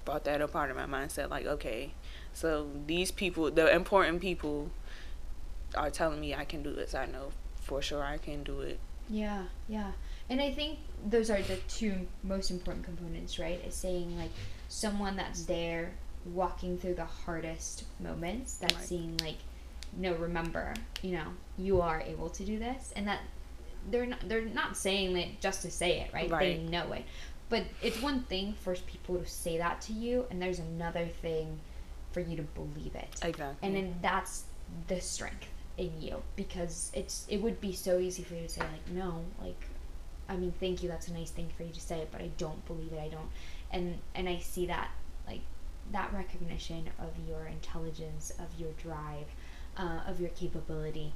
brought 0.05 0.25
that 0.25 0.41
a 0.41 0.49
part 0.49 0.71
of 0.71 0.77
my 0.77 0.87
mindset 0.87 1.31
like 1.31 1.47
okay 1.47 1.93
so 2.33 2.69
these 2.87 3.11
people 3.11 3.51
the 3.51 3.73
important 3.75 4.21
people 4.21 4.71
are 5.75 5.91
telling 5.91 6.21
me 6.21 6.35
i 6.35 6.45
can 6.45 6.62
do 6.62 6.73
this 6.73 6.95
i 6.95 7.07
know 7.07 7.33
for 7.62 7.81
sure 7.81 8.03
I 8.03 8.19
can 8.19 8.43
do 8.43 8.61
it. 8.61 8.79
Yeah, 9.09 9.45
yeah. 9.69 9.93
And 10.29 10.41
I 10.41 10.51
think 10.51 10.79
those 11.07 11.31
are 11.31 11.41
the 11.43 11.57
two 11.69 12.07
most 12.23 12.51
important 12.51 12.85
components, 12.85 13.38
right? 13.38 13.62
Is 13.67 13.75
saying 13.75 14.17
like 14.19 14.31
someone 14.69 15.17
that's 15.17 15.45
there 15.45 15.93
walking 16.27 16.79
through 16.79 16.95
the 16.95 17.05
hardest 17.05 17.85
moments, 18.01 18.55
that's 18.55 18.75
right. 18.75 18.85
seeing 18.85 19.17
like, 19.19 19.38
no, 19.97 20.15
remember, 20.15 20.75
you 21.03 21.12
know, 21.12 21.27
you 21.59 21.81
are 21.81 22.01
able 22.01 22.31
to 22.31 22.45
do 22.45 22.59
this, 22.59 22.93
and 22.97 23.07
that 23.09 23.21
they're 23.91 24.07
not 24.07 24.29
they're 24.29 24.43
not 24.43 24.77
saying 24.77 25.17
it 25.17 25.41
just 25.41 25.62
to 25.62 25.71
say 25.71 26.01
it, 26.01 26.12
right? 26.12 26.31
right? 26.31 26.59
They 26.59 26.71
know 26.71 26.93
it. 26.93 27.05
But 27.53 27.65
it's 27.83 28.01
one 28.01 28.23
thing 28.23 28.55
for 28.55 28.75
people 28.75 29.19
to 29.19 29.27
say 29.27 29.59
that 29.59 29.83
to 29.83 29.93
you, 29.93 30.25
and 30.31 30.41
there's 30.41 30.59
another 30.59 31.05
thing 31.05 31.61
for 32.12 32.21
you 32.21 32.35
to 32.37 32.43
believe 32.43 32.95
it. 32.95 33.11
Exactly. 33.23 33.57
And 33.61 33.77
then 33.77 33.95
that's 34.01 34.45
the 34.88 34.99
strength 35.03 35.49
in 35.77 35.93
you 36.01 36.23
because 36.35 36.91
it's 36.95 37.27
it 37.29 37.43
would 37.43 37.61
be 37.61 37.75
so 37.75 37.99
easy 37.99 38.23
for 38.23 38.35
you 38.37 38.43
to 38.45 38.49
say 38.49 38.61
like 38.61 38.88
no 38.95 39.23
like 39.43 39.62
I 40.31 40.37
mean 40.37 40.53
thank 40.61 40.83
you 40.83 40.88
that's 40.88 41.09
a 41.09 41.12
nice 41.12 41.31
thing 41.31 41.51
for 41.57 41.62
you 41.62 41.73
to 41.73 41.81
say 41.81 42.07
but 42.11 42.21
I 42.21 42.31
don't 42.38 42.65
believe 42.67 42.93
it 42.93 42.99
I 42.99 43.09
don't 43.09 43.29
and 43.71 43.99
and 44.15 44.29
I 44.29 44.38
see 44.38 44.67
that 44.67 44.91
like 45.27 45.41
that 45.93 46.12
recognition 46.12 46.88
of 46.99 47.11
your 47.29 47.47
intelligence 47.47 48.33
of 48.38 48.61
your 48.61 48.71
drive 48.83 49.27
uh, 49.77 50.01
of 50.07 50.21
your 50.21 50.31
capability 50.31 51.12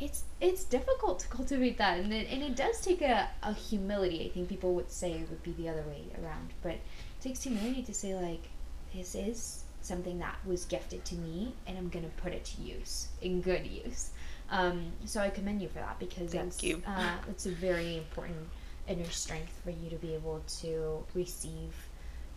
it's 0.00 0.24
it's 0.40 0.64
difficult 0.64 1.20
to 1.20 1.28
cultivate 1.28 1.76
that 1.78 1.98
and 1.98 2.12
it, 2.12 2.26
and 2.30 2.42
it 2.42 2.56
does 2.56 2.80
take 2.80 3.02
a, 3.02 3.28
a 3.42 3.52
humility 3.52 4.26
I 4.26 4.34
think 4.34 4.48
people 4.48 4.74
would 4.74 4.90
say 4.90 5.12
it 5.12 5.28
would 5.28 5.42
be 5.42 5.52
the 5.52 5.68
other 5.68 5.82
way 5.82 6.04
around 6.22 6.54
but 6.62 6.72
it 6.72 6.82
takes 7.20 7.42
humility 7.42 7.82
to 7.82 7.94
say 7.94 8.14
like 8.14 8.48
this 8.94 9.14
is 9.14 9.64
something 9.82 10.18
that 10.18 10.36
was 10.46 10.64
gifted 10.64 11.04
to 11.06 11.14
me 11.16 11.54
and 11.66 11.76
I'm 11.78 11.88
going 11.88 12.04
to 12.04 12.10
put 12.22 12.32
it 12.32 12.44
to 12.44 12.62
use 12.62 13.08
in 13.22 13.40
good 13.40 13.66
use. 13.66 14.10
Um, 14.50 14.92
so 15.04 15.20
I 15.20 15.30
commend 15.30 15.62
you 15.62 15.68
for 15.68 15.78
that 15.78 15.98
because 15.98 16.32
Thank 16.32 16.44
that's, 16.44 16.62
you. 16.62 16.82
Uh, 16.86 17.16
it's 17.28 17.46
a 17.46 17.50
very 17.50 17.96
important 17.96 18.48
inner 18.88 19.08
strength 19.10 19.52
for 19.64 19.70
you 19.70 19.88
to 19.90 19.96
be 19.96 20.14
able 20.14 20.42
to 20.60 21.04
receive 21.14 21.74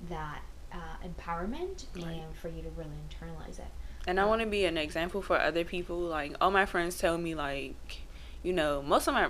that 0.10 0.42
uh, 0.72 0.78
empowerment 1.06 1.86
right. 1.96 2.06
and 2.06 2.36
for 2.36 2.50
you 2.50 2.62
to 2.62 2.70
really 2.72 2.90
internalize 3.10 3.60
it. 3.60 3.68
And 4.06 4.20
I 4.20 4.26
want 4.26 4.42
to 4.42 4.48
be 4.48 4.66
an 4.66 4.78
example 4.78 5.22
for 5.22 5.40
other 5.40 5.64
people. 5.64 5.98
Like 6.00 6.36
all 6.42 6.52
my 6.52 6.66
friends 6.66 6.98
tell 6.98 7.18
me, 7.18 7.36
like, 7.36 8.02
you 8.42 8.54
know, 8.54 8.82
most 8.82 9.08
of 9.08 9.14
my 9.14 9.30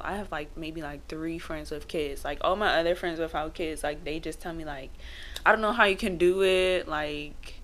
I 0.00 0.16
have 0.16 0.30
like 0.30 0.56
maybe 0.56 0.82
like 0.82 1.06
three 1.08 1.38
friends 1.38 1.70
with 1.70 1.88
kids. 1.88 2.24
Like 2.24 2.38
all 2.42 2.56
my 2.56 2.78
other 2.78 2.94
friends 2.94 3.18
without 3.18 3.54
kids, 3.54 3.82
like 3.82 4.04
they 4.04 4.20
just 4.20 4.40
tell 4.40 4.52
me 4.52 4.64
like, 4.64 4.90
I 5.44 5.52
don't 5.52 5.60
know 5.60 5.72
how 5.72 5.84
you 5.84 5.96
can 5.96 6.18
do 6.18 6.42
it. 6.42 6.86
Like, 6.88 7.60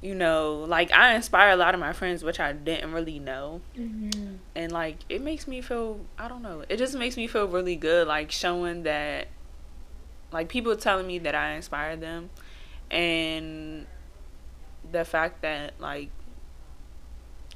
you 0.00 0.14
know, 0.14 0.64
like 0.68 0.92
I 0.92 1.14
inspire 1.14 1.50
a 1.50 1.56
lot 1.56 1.74
of 1.74 1.80
my 1.80 1.92
friends, 1.92 2.22
which 2.22 2.40
I 2.40 2.52
didn't 2.52 2.92
really 2.92 3.18
know. 3.18 3.60
Mm-hmm. 3.78 4.34
And 4.54 4.72
like 4.72 4.98
it 5.08 5.22
makes 5.22 5.46
me 5.46 5.60
feel, 5.60 6.00
I 6.18 6.28
don't 6.28 6.42
know, 6.42 6.64
it 6.68 6.76
just 6.76 6.96
makes 6.96 7.16
me 7.16 7.26
feel 7.26 7.46
really 7.46 7.76
good. 7.76 8.06
Like 8.06 8.30
showing 8.30 8.82
that, 8.82 9.28
like 10.32 10.48
people 10.48 10.76
telling 10.76 11.06
me 11.06 11.18
that 11.20 11.34
I 11.34 11.52
inspire 11.52 11.96
them, 11.96 12.30
and 12.90 13.86
the 14.92 15.04
fact 15.04 15.42
that 15.42 15.74
like 15.80 16.10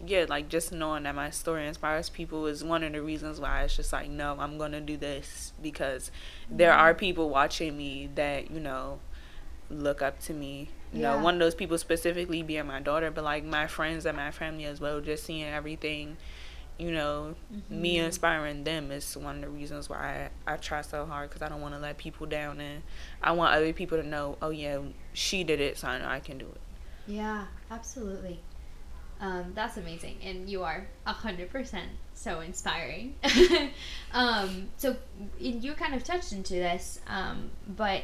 yeah, 0.04 0.26
like 0.28 0.48
just 0.48 0.72
knowing 0.72 1.04
that 1.04 1.14
my 1.14 1.30
story 1.30 1.66
inspires 1.66 2.10
people 2.10 2.46
is 2.46 2.62
one 2.62 2.82
of 2.82 2.92
the 2.92 3.00
reasons 3.00 3.40
why 3.40 3.62
it's 3.62 3.76
just 3.76 3.92
like, 3.92 4.10
no, 4.10 4.36
I'm 4.38 4.58
gonna 4.58 4.80
do 4.80 4.96
this 4.96 5.52
because 5.62 6.10
mm-hmm. 6.46 6.58
there 6.58 6.72
are 6.72 6.92
people 6.92 7.30
watching 7.30 7.76
me 7.76 8.10
that, 8.14 8.50
you 8.50 8.60
know, 8.60 8.98
look 9.70 10.02
up 10.02 10.20
to 10.20 10.34
me. 10.34 10.68
You 10.92 11.02
yeah. 11.02 11.16
know, 11.16 11.22
one 11.22 11.34
of 11.34 11.40
those 11.40 11.54
people 11.54 11.78
specifically 11.78 12.42
being 12.42 12.66
my 12.66 12.80
daughter, 12.80 13.10
but 13.10 13.24
like 13.24 13.44
my 13.44 13.66
friends 13.66 14.06
and 14.06 14.16
my 14.16 14.30
family 14.30 14.64
as 14.66 14.80
well, 14.80 15.00
just 15.00 15.24
seeing 15.24 15.44
everything, 15.44 16.18
you 16.78 16.90
know, 16.90 17.34
mm-hmm. 17.52 17.80
me 17.80 17.98
inspiring 17.98 18.64
them 18.64 18.90
is 18.90 19.16
one 19.16 19.36
of 19.36 19.42
the 19.42 19.48
reasons 19.48 19.88
why 19.88 20.30
I, 20.46 20.52
I 20.52 20.56
try 20.58 20.82
so 20.82 21.06
hard 21.06 21.30
because 21.30 21.42
I 21.42 21.48
don't 21.48 21.62
want 21.62 21.74
to 21.74 21.80
let 21.80 21.96
people 21.96 22.26
down 22.26 22.60
and 22.60 22.82
I 23.22 23.32
want 23.32 23.54
other 23.54 23.72
people 23.72 23.96
to 23.96 24.06
know, 24.06 24.36
oh 24.42 24.50
yeah, 24.50 24.78
she 25.14 25.42
did 25.42 25.60
it, 25.60 25.78
so 25.78 25.88
I 25.88 25.98
know 25.98 26.06
I 26.06 26.20
can 26.20 26.36
do 26.36 26.46
it. 26.46 26.60
Yeah, 27.06 27.46
absolutely. 27.70 28.40
Um, 29.20 29.52
that's 29.54 29.76
amazing, 29.78 30.18
and 30.22 30.48
you 30.48 30.62
are 30.62 30.86
a 31.06 31.12
hundred 31.12 31.50
percent 31.50 31.88
so 32.14 32.40
inspiring. 32.40 33.14
um, 34.12 34.68
so 34.76 34.96
you 35.38 35.72
kind 35.72 35.94
of 35.94 36.04
touched 36.04 36.32
into 36.32 36.54
this, 36.54 37.00
um, 37.06 37.50
but 37.66 38.02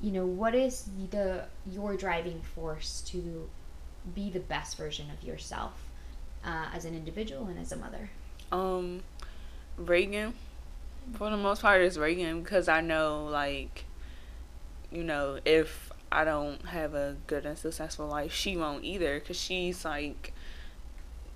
you 0.00 0.12
know, 0.12 0.26
what 0.26 0.54
is 0.54 0.88
the 1.10 1.44
your 1.70 1.96
driving 1.96 2.42
force 2.42 3.00
to 3.06 3.48
be 4.14 4.30
the 4.30 4.40
best 4.40 4.76
version 4.76 5.06
of 5.10 5.24
yourself 5.26 5.72
uh, 6.44 6.66
as 6.74 6.84
an 6.84 6.94
individual 6.94 7.46
and 7.46 7.58
as 7.58 7.72
a 7.72 7.76
mother? 7.76 8.10
Um, 8.50 9.02
Reagan. 9.76 10.34
For 11.14 11.30
the 11.30 11.36
most 11.36 11.62
part, 11.62 11.82
is 11.82 11.98
Reagan 11.98 12.42
because 12.42 12.68
I 12.68 12.80
know, 12.80 13.24
like, 13.24 13.84
you 14.92 15.02
know, 15.02 15.40
if 15.44 15.90
I 16.12 16.24
don't 16.24 16.64
have 16.66 16.94
a 16.94 17.16
good 17.26 17.46
and 17.46 17.58
successful 17.58 18.06
life, 18.06 18.32
she 18.32 18.56
won't 18.56 18.84
either 18.84 19.18
because 19.18 19.38
she's 19.38 19.84
like 19.84 20.32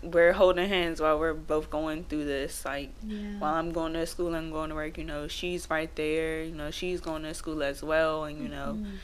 we're 0.02 0.32
holding 0.32 0.68
hands 0.68 1.00
while 1.00 1.18
we're 1.18 1.34
both 1.34 1.70
going 1.70 2.04
through 2.04 2.24
this. 2.24 2.64
Like 2.64 2.90
yeah. 3.02 3.38
while 3.38 3.54
I'm 3.54 3.72
going 3.72 3.94
to 3.94 4.06
school 4.06 4.34
and 4.34 4.52
going 4.52 4.70
to 4.70 4.74
work, 4.74 4.98
you 4.98 5.04
know, 5.04 5.28
she's 5.28 5.68
right 5.70 5.94
there. 5.96 6.42
You 6.42 6.54
know, 6.54 6.70
she's 6.70 7.00
going 7.00 7.22
to 7.22 7.34
school 7.34 7.62
as 7.62 7.82
well, 7.82 8.24
and 8.24 8.42
you 8.42 8.48
know, 8.48 8.76
mm-hmm. 8.78 8.96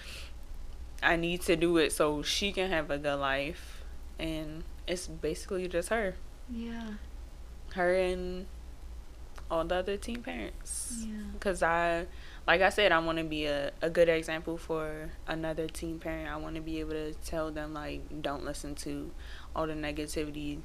I 1.03 1.17
need 1.17 1.43
to 1.43 1.57
do 1.57 1.77
it 1.79 1.93
so 1.93 2.23
she 2.23 2.53
can 2.53 2.71
have 2.71 2.91
a 2.91 2.99
good 2.99 3.17
life, 3.17 3.83
and 4.19 4.65
it's 4.87 5.07
basically 5.07 5.69
just 5.69 5.89
her. 5.89 6.15
Yeah. 6.51 6.91
Her 7.75 7.95
and 7.95 8.47
all 9.51 9.65
the 9.65 9.77
other 9.77 9.97
teen 9.97 10.23
parents. 10.23 11.05
Yeah. 11.07 11.15
Because 11.33 11.63
I, 11.63 12.07
like 12.47 12.61
I 12.61 12.69
said, 12.71 12.93
I 12.93 12.99
want 12.99 13.19
to 13.19 13.25
be 13.25 13.47
a, 13.47 13.73
a 13.81 13.91
good 13.91 14.09
example 14.09 14.57
for 14.57 15.11
another 15.27 15.69
teen 15.69 15.99
parent. 15.99 16.29
I 16.29 16.37
want 16.37 16.57
to 16.57 16.61
be 16.61 16.81
able 16.81 16.93
to 16.93 17.15
tell 17.15 17.51
them 17.51 17.75
like, 17.75 18.23
don't 18.23 18.45
listen 18.45 18.75
to 18.77 19.11
all 19.55 19.67
the 19.67 19.75
negativity 19.75 20.61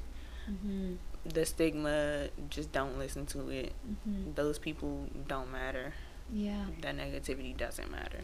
Mm-hmm. 0.49 0.95
The 1.25 1.45
stigma, 1.45 2.29
just 2.49 2.71
don't 2.71 2.97
listen 2.97 3.25
to 3.27 3.49
it. 3.49 3.73
Mm-hmm. 3.85 4.33
Those 4.35 4.57
people 4.57 5.07
don't 5.27 5.51
matter. 5.51 5.93
Yeah. 6.31 6.65
That 6.81 6.97
negativity 6.97 7.55
doesn't 7.55 7.91
matter. 7.91 8.21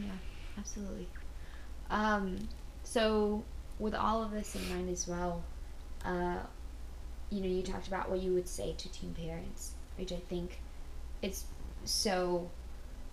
Yeah, 0.00 0.12
absolutely. 0.58 1.08
Um, 1.90 2.48
so, 2.84 3.44
with 3.78 3.94
all 3.94 4.22
of 4.22 4.30
this 4.30 4.54
in 4.54 4.68
mind 4.68 4.88
as 4.88 5.08
well, 5.08 5.42
uh, 6.04 6.38
you 7.30 7.40
know, 7.40 7.48
you 7.48 7.62
talked 7.62 7.88
about 7.88 8.08
what 8.08 8.20
you 8.20 8.32
would 8.34 8.48
say 8.48 8.74
to 8.78 8.92
teen 8.92 9.14
parents, 9.14 9.72
which 9.96 10.12
I 10.12 10.20
think 10.28 10.60
it's 11.22 11.44
so 11.84 12.50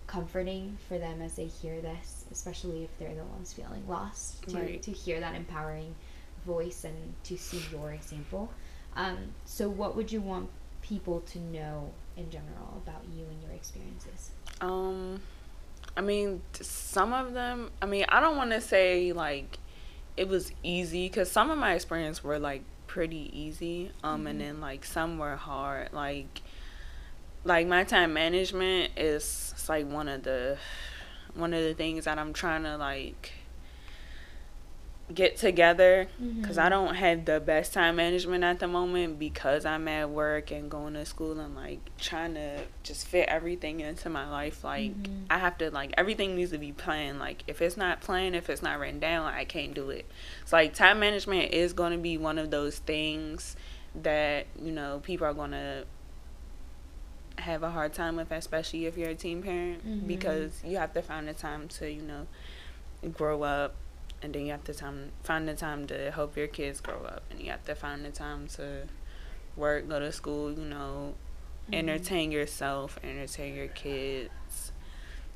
comforting 0.06 0.76
for 0.88 0.98
them 0.98 1.22
as 1.22 1.34
they 1.34 1.46
hear 1.46 1.80
this, 1.80 2.24
especially 2.30 2.84
if 2.84 2.90
they're 2.98 3.14
the 3.14 3.24
ones 3.24 3.52
feeling 3.52 3.82
lost, 3.88 4.42
to, 4.48 4.56
right. 4.56 4.82
to 4.82 4.90
hear 4.90 5.20
that 5.20 5.34
empowering 5.34 5.94
voice 6.46 6.84
and 6.84 7.14
to 7.24 7.36
see 7.36 7.62
your 7.70 7.92
example. 7.92 8.50
Um, 8.96 9.18
so, 9.44 9.68
what 9.68 9.96
would 9.96 10.12
you 10.12 10.20
want 10.20 10.50
people 10.82 11.20
to 11.20 11.38
know 11.38 11.90
in 12.16 12.30
general 12.30 12.82
about 12.84 13.02
you 13.16 13.24
and 13.24 13.42
your 13.42 13.52
experiences? 13.52 14.32
Um, 14.60 15.20
I 15.96 16.00
mean, 16.00 16.42
some 16.60 17.12
of 17.12 17.32
them. 17.32 17.70
I 17.80 17.86
mean, 17.86 18.04
I 18.08 18.20
don't 18.20 18.36
want 18.36 18.50
to 18.50 18.60
say 18.60 19.12
like 19.12 19.58
it 20.16 20.28
was 20.28 20.52
easy 20.62 21.08
because 21.08 21.30
some 21.30 21.50
of 21.50 21.58
my 21.58 21.74
experience 21.74 22.22
were 22.22 22.38
like 22.38 22.62
pretty 22.86 23.30
easy. 23.32 23.90
Um, 24.04 24.18
mm-hmm. 24.18 24.26
and 24.26 24.40
then 24.40 24.60
like 24.60 24.84
some 24.84 25.18
were 25.18 25.36
hard. 25.36 25.92
Like, 25.92 26.42
like 27.44 27.66
my 27.66 27.84
time 27.84 28.12
management 28.12 28.92
is 28.96 29.54
like 29.68 29.90
one 29.90 30.08
of 30.08 30.22
the 30.22 30.58
one 31.34 31.54
of 31.54 31.62
the 31.62 31.74
things 31.74 32.04
that 32.04 32.18
I'm 32.18 32.32
trying 32.32 32.64
to 32.64 32.76
like 32.76 33.32
get 35.12 35.36
together 35.36 36.08
because 36.18 36.56
mm-hmm. 36.56 36.66
I 36.66 36.68
don't 36.68 36.94
have 36.94 37.24
the 37.24 37.40
best 37.40 37.74
time 37.74 37.96
management 37.96 38.44
at 38.44 38.60
the 38.60 38.68
moment 38.68 39.18
because 39.18 39.64
I'm 39.64 39.86
at 39.88 40.08
work 40.10 40.50
and 40.50 40.70
going 40.70 40.94
to 40.94 41.04
school 41.04 41.38
and 41.38 41.54
like 41.54 41.80
trying 41.98 42.34
to 42.34 42.60
just 42.82 43.06
fit 43.06 43.28
everything 43.28 43.80
into 43.80 44.08
my 44.08 44.28
life. 44.30 44.64
Like 44.64 44.92
mm-hmm. 44.92 45.24
I 45.28 45.38
have 45.38 45.58
to 45.58 45.70
like 45.70 45.92
everything 45.98 46.36
needs 46.36 46.52
to 46.52 46.58
be 46.58 46.72
planned. 46.72 47.18
Like 47.18 47.44
if 47.46 47.60
it's 47.60 47.76
not 47.76 48.00
planned, 48.00 48.36
if 48.36 48.48
it's 48.48 48.62
not 48.62 48.78
written 48.78 49.00
down, 49.00 49.26
I 49.26 49.44
can't 49.44 49.74
do 49.74 49.90
it. 49.90 50.06
So 50.44 50.56
like 50.56 50.74
time 50.74 51.00
management 51.00 51.52
is 51.52 51.72
going 51.72 51.92
to 51.92 51.98
be 51.98 52.16
one 52.16 52.38
of 52.38 52.50
those 52.50 52.78
things 52.78 53.56
that 54.02 54.46
you 54.62 54.72
know 54.72 55.00
people 55.02 55.26
are 55.26 55.34
going 55.34 55.50
to 55.50 55.84
have 57.38 57.62
a 57.62 57.70
hard 57.70 57.92
time 57.92 58.16
with, 58.16 58.30
especially 58.30 58.86
if 58.86 58.96
you're 58.96 59.10
a 59.10 59.14
teen 59.14 59.42
parent, 59.42 59.86
mm-hmm. 59.86 60.06
because 60.06 60.62
you 60.64 60.76
have 60.76 60.92
to 60.94 61.02
find 61.02 61.28
the 61.28 61.34
time 61.34 61.68
to 61.68 61.90
you 61.90 62.02
know 62.02 62.26
grow 63.12 63.42
up 63.42 63.74
and 64.22 64.34
then 64.34 64.46
you 64.46 64.52
have 64.52 64.64
to 64.64 64.74
time 64.74 65.10
find 65.22 65.48
the 65.48 65.54
time 65.54 65.86
to 65.86 66.10
help 66.10 66.36
your 66.36 66.46
kids 66.46 66.80
grow 66.80 67.02
up 67.04 67.22
and 67.30 67.40
you 67.40 67.50
have 67.50 67.64
to 67.64 67.74
find 67.74 68.04
the 68.04 68.10
time 68.10 68.46
to 68.46 68.86
work 69.56 69.88
go 69.88 69.98
to 69.98 70.12
school 70.12 70.52
you 70.52 70.64
know 70.64 71.14
mm-hmm. 71.64 71.74
entertain 71.74 72.30
yourself 72.30 72.98
entertain 73.02 73.54
your 73.54 73.68
kids 73.68 74.72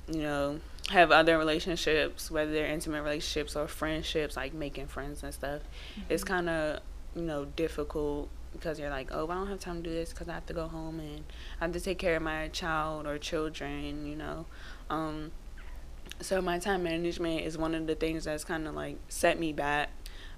you 0.09 0.23
know 0.23 0.61
have 0.91 1.11
other 1.11 1.37
relationships 1.37 2.31
whether 2.31 2.53
they're 2.53 2.67
intimate 2.67 3.03
relationships 3.03 3.57
or 3.57 3.67
friendships 3.67 4.37
like 4.37 4.55
making 4.55 4.87
friends 4.87 5.23
and 5.23 5.35
stuff 5.35 5.63
mm-hmm. 5.93 6.03
it's 6.09 6.23
kind 6.23 6.49
of 6.49 6.81
you 7.17 7.23
know 7.23 7.45
difficult 7.45 8.29
because 8.57 8.79
you're 8.79 8.91
like 8.91 9.09
oh 9.13 9.29
i 9.29 9.35
don't 9.35 9.47
have 9.49 9.61
time 9.61 9.83
to 9.83 9.89
do 9.91 9.95
this 9.95 10.11
because 10.11 10.29
i 10.29 10.33
have 10.33 10.47
to 10.47 10.53
go 10.55 10.69
home 10.69 11.01
and 11.01 11.25
i 11.61 11.65
have 11.65 11.73
to 11.73 11.81
take 11.81 11.99
care 11.99 12.17
of 12.17 12.23
my 12.23 12.49
child 12.49 13.07
or 13.07 13.19
children 13.19 14.07
you 14.07 14.17
know? 14.17 14.47
Um, 14.91 15.33
so 16.21 16.41
my 16.41 16.59
time 16.59 16.83
management 16.83 17.43
is 17.43 17.59
one 17.59 17.75
of 17.75 17.87
the 17.87 17.95
things 17.95 18.25
that's 18.25 18.45
kind 18.45 18.67
of 18.67 18.75
like 18.75 18.97
set 19.09 19.39
me 19.39 19.53
back 19.53 19.91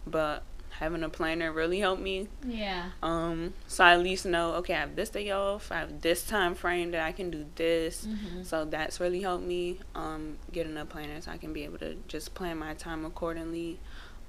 but 0.07 0.43
having 0.71 1.03
a 1.03 1.09
planner 1.09 1.53
really 1.53 1.81
helped 1.81 2.01
me. 2.01 2.29
Yeah. 2.47 2.91
Um 3.03 3.53
so 3.67 3.85
i 3.85 3.95
at 3.95 4.01
least 4.01 4.25
know 4.27 4.53
okay 4.55 4.75
i 4.75 4.81
have 4.81 4.95
this 4.97 5.11
day 5.11 5.31
off 5.31 5.73
i 5.73 5.77
have 5.79 6.01
this 6.03 6.25
time 6.25 6.55
frame 6.55 6.93
that 6.93 7.03
i 7.05 7.13
can 7.13 7.31
do 7.31 7.47
this. 7.57 8.07
Mm-hmm. 8.07 8.43
so 8.45 8.65
that's 8.65 9.01
really 9.01 9.21
helped 9.23 9.45
me 9.45 9.79
um 9.95 10.39
getting 10.53 10.77
a 10.77 10.85
planner 10.85 11.21
so 11.21 11.31
i 11.33 11.37
can 11.37 11.53
be 11.53 11.65
able 11.65 11.79
to 11.79 11.97
just 12.07 12.35
plan 12.35 12.59
my 12.59 12.75
time 12.75 13.05
accordingly. 13.05 13.79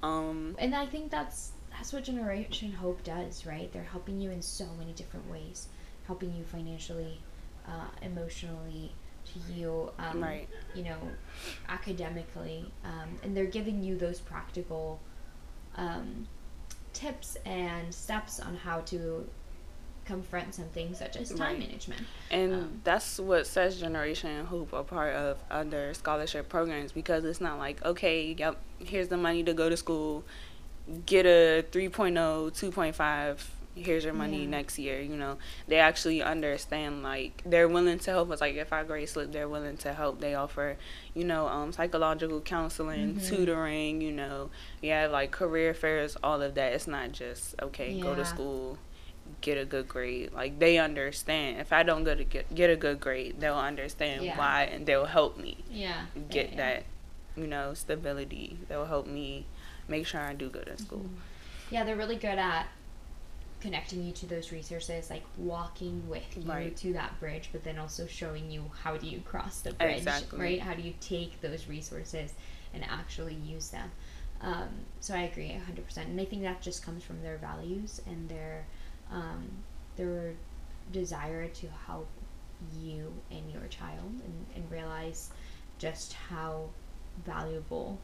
Um 0.02 0.56
and 0.58 0.74
i 0.74 0.86
think 0.86 1.10
that's 1.10 1.52
that's 1.80 1.94
what 1.94 2.04
generation 2.04 2.70
hope 2.70 3.02
does 3.02 3.46
right 3.46 3.72
they're 3.72 3.82
helping 3.82 4.20
you 4.20 4.30
in 4.30 4.42
so 4.42 4.66
many 4.78 4.92
different 4.92 5.28
ways 5.30 5.68
helping 6.06 6.34
you 6.34 6.44
financially 6.44 7.18
uh, 7.66 7.86
emotionally 8.02 8.92
to 9.24 9.52
you, 9.52 9.90
um, 9.98 10.22
right. 10.22 10.48
you 10.74 10.82
know, 10.82 10.98
academically, 11.68 12.70
um, 12.84 13.08
and 13.22 13.36
they're 13.36 13.44
giving 13.44 13.82
you 13.82 13.96
those 13.96 14.18
practical 14.18 15.00
um, 15.76 16.26
tips 16.92 17.36
and 17.46 17.94
steps 17.94 18.40
on 18.40 18.56
how 18.56 18.80
to 18.80 19.28
confront 20.04 20.54
something 20.54 20.92
such 20.94 21.16
as 21.16 21.28
time 21.28 21.40
right. 21.40 21.58
management. 21.60 22.02
And 22.30 22.54
um, 22.54 22.80
that's 22.82 23.20
what 23.20 23.46
sets 23.46 23.76
Generation 23.76 24.46
Hope 24.46 24.72
apart 24.72 25.14
of 25.14 25.38
other 25.50 25.94
scholarship 25.94 26.48
programs 26.48 26.90
because 26.90 27.24
it's 27.24 27.40
not 27.40 27.58
like, 27.58 27.84
okay, 27.84 28.34
yep, 28.36 28.60
here's 28.80 29.08
the 29.08 29.16
money 29.16 29.44
to 29.44 29.54
go 29.54 29.68
to 29.68 29.76
school, 29.76 30.24
get 31.06 31.26
a 31.26 31.64
3.0, 31.70 32.12
2.5 32.12 33.38
here's 33.76 34.04
your 34.04 34.12
money 34.12 34.42
yeah. 34.42 34.48
next 34.48 34.78
year 34.78 35.00
you 35.00 35.16
know 35.16 35.38
they 35.68 35.78
actually 35.78 36.22
understand 36.22 37.02
like 37.02 37.42
they're 37.46 37.68
willing 37.68 37.98
to 37.98 38.10
help 38.10 38.30
us 38.30 38.40
like 38.40 38.56
if 38.56 38.72
our 38.72 38.84
grade 38.84 39.08
slip 39.08 39.32
they're 39.32 39.48
willing 39.48 39.76
to 39.76 39.92
help 39.92 40.20
they 40.20 40.34
offer 40.34 40.76
you 41.14 41.24
know 41.24 41.46
um, 41.46 41.72
psychological 41.72 42.40
counseling 42.40 43.14
mm-hmm. 43.14 43.26
tutoring 43.28 44.00
you 44.00 44.10
know 44.10 44.50
have 44.82 45.12
like 45.12 45.30
career 45.30 45.72
fairs 45.72 46.16
all 46.22 46.42
of 46.42 46.54
that 46.54 46.72
it's 46.72 46.86
not 46.86 47.12
just 47.12 47.54
okay 47.62 47.92
yeah. 47.92 48.02
go 48.02 48.14
to 48.14 48.24
school 48.24 48.76
get 49.40 49.56
a 49.56 49.64
good 49.64 49.86
grade 49.86 50.32
like 50.32 50.58
they 50.58 50.76
understand 50.76 51.60
if 51.60 51.72
i 51.72 51.84
don't 51.84 52.02
go 52.02 52.14
to 52.14 52.24
get, 52.24 52.52
get 52.52 52.68
a 52.68 52.76
good 52.76 52.98
grade 52.98 53.36
they'll 53.38 53.54
understand 53.54 54.24
yeah. 54.24 54.36
why 54.36 54.64
and 54.64 54.86
they'll 54.86 55.06
help 55.06 55.38
me 55.38 55.56
yeah 55.70 56.06
get 56.28 56.56
that 56.56 56.82
you 57.36 57.46
know 57.46 57.72
stability 57.72 58.58
they'll 58.68 58.86
help 58.86 59.06
me 59.06 59.46
make 59.90 60.06
sure 60.06 60.20
i 60.20 60.32
do 60.32 60.48
good 60.48 60.68
in 60.68 60.78
school 60.78 61.00
mm-hmm. 61.00 61.74
yeah 61.74 61.84
they're 61.84 61.96
really 61.96 62.16
good 62.16 62.38
at 62.38 62.66
connecting 63.60 64.02
you 64.02 64.12
to 64.12 64.26
those 64.26 64.52
resources, 64.52 65.10
like 65.10 65.22
walking 65.36 66.08
with 66.08 66.36
you 66.36 66.50
right. 66.50 66.76
to 66.78 66.92
that 66.94 67.18
bridge, 67.20 67.50
but 67.52 67.62
then 67.62 67.78
also 67.78 68.06
showing 68.06 68.50
you 68.50 68.64
how 68.82 68.96
do 68.96 69.06
you 69.06 69.20
cross 69.20 69.60
the 69.60 69.72
bridge, 69.74 69.98
exactly. 69.98 70.40
right? 70.40 70.60
How 70.60 70.74
do 70.74 70.82
you 70.82 70.94
take 71.00 71.40
those 71.40 71.68
resources 71.68 72.32
and 72.72 72.84
actually 72.84 73.34
use 73.34 73.68
them? 73.68 73.90
Um, 74.40 74.68
so 75.00 75.14
I 75.14 75.22
agree 75.22 75.48
100%. 75.48 75.96
And 75.98 76.20
I 76.20 76.24
think 76.24 76.42
that 76.42 76.62
just 76.62 76.82
comes 76.82 77.04
from 77.04 77.22
their 77.22 77.36
values 77.36 78.00
and 78.06 78.28
their 78.28 78.64
um, 79.12 79.50
their 79.96 80.34
desire 80.92 81.48
to 81.48 81.66
help 81.86 82.08
you 82.80 83.12
and 83.30 83.50
your 83.52 83.66
child 83.68 84.12
and, 84.24 84.46
and 84.54 84.70
realize 84.70 85.30
just 85.78 86.12
how 86.12 86.68
valuable 87.26 87.98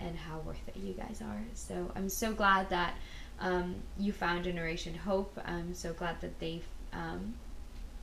and 0.00 0.16
how 0.16 0.38
worth 0.40 0.60
it 0.68 0.76
you 0.76 0.92
guys 0.94 1.22
are. 1.22 1.42
So 1.54 1.90
I'm 1.94 2.08
so 2.08 2.32
glad 2.32 2.68
that 2.70 2.94
um, 3.40 3.76
you 3.98 4.12
found 4.12 4.44
Generation 4.44 4.94
Hope. 4.94 5.38
I'm 5.44 5.74
so 5.74 5.92
glad 5.92 6.20
that 6.20 6.38
they've 6.38 6.66
um, 6.92 7.34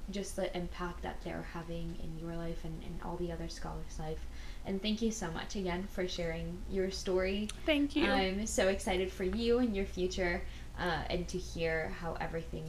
just 0.10 0.36
the 0.36 0.55
impact 0.55 1.01
that 1.03 1.17
they're 1.23 1.45
having 1.53 1.95
in 2.01 2.25
your 2.25 2.36
life 2.36 2.63
and, 2.63 2.81
and 2.83 2.99
all 3.03 3.17
the 3.17 3.31
other 3.31 3.49
scholars' 3.49 3.99
life. 3.99 4.19
And 4.65 4.81
thank 4.81 5.01
you 5.01 5.12
so 5.12 5.29
much 5.31 5.55
again 5.55 5.88
for 5.91 6.07
sharing 6.07 6.57
your 6.69 6.91
story. 6.91 7.49
Thank 7.65 7.95
you. 7.95 8.05
I'm 8.05 8.45
so 8.45 8.67
excited 8.67 9.12
for 9.12 9.23
you 9.23 9.60
and 9.60 9.75
your 9.75 9.86
future, 9.86 10.41
uh, 10.79 11.03
and 11.10 11.27
to 11.29 11.38
hear 11.38 11.89
how 11.99 12.17
everything 12.19 12.65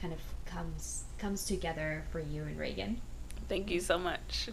kind 0.00 0.12
of 0.12 0.20
comes 0.46 1.04
comes 1.18 1.44
together 1.44 2.02
for 2.10 2.20
you 2.20 2.42
and 2.42 2.58
Reagan. 2.58 3.00
Thank 3.48 3.70
you 3.70 3.80
so 3.80 3.98
much. 3.98 4.48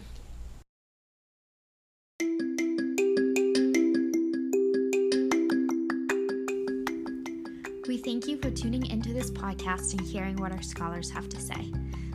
Thank 8.08 8.26
you 8.26 8.38
for 8.38 8.50
tuning 8.50 8.86
into 8.86 9.12
this 9.12 9.30
podcast 9.30 9.92
and 9.92 10.00
hearing 10.00 10.34
what 10.36 10.50
our 10.50 10.62
scholars 10.62 11.10
have 11.10 11.28
to 11.28 11.38
say. 11.38 11.70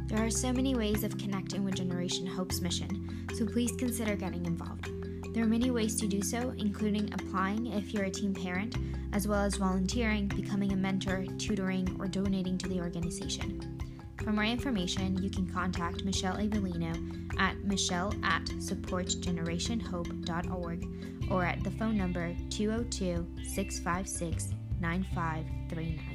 There 0.08 0.26
are 0.26 0.32
so 0.32 0.52
many 0.52 0.74
ways 0.74 1.04
of 1.04 1.20
connecting 1.20 1.64
with 1.64 1.76
Generation 1.76 2.26
Hope's 2.26 2.62
mission, 2.62 3.28
so 3.36 3.46
please 3.46 3.74
consider 3.74 4.16
getting 4.16 4.48
involved. 4.48 4.90
There 5.36 5.44
are 5.44 5.48
many 5.48 5.70
ways 5.70 5.96
to 5.98 6.08
do 6.08 6.24
so, 6.24 6.52
including 6.58 7.14
applying 7.14 7.68
if 7.68 7.94
you're 7.94 8.06
a 8.06 8.10
teen 8.10 8.34
parent, 8.34 8.76
as 9.14 9.28
well 9.28 9.44
as 9.44 9.58
volunteering, 9.58 10.30
becoming 10.30 10.72
a 10.72 10.76
mentor, 10.76 11.28
tutoring, 11.38 11.96
or 12.00 12.08
donating 12.08 12.58
to 12.58 12.68
the 12.68 12.80
organization. 12.80 13.80
For 14.24 14.32
more 14.32 14.46
information, 14.46 15.22
you 15.22 15.30
can 15.30 15.48
contact 15.48 16.06
Michelle 16.06 16.38
Avellino 16.38 17.40
at 17.40 17.64
michelle 17.64 18.16
at 18.24 18.46
supportgenerationhope.org 18.46 20.88
or 21.30 21.46
at 21.46 21.64
the 21.64 21.70
phone 21.70 21.96
number 21.96 22.36
202 22.50 23.28
656 23.44 24.56
9539. 24.84 26.13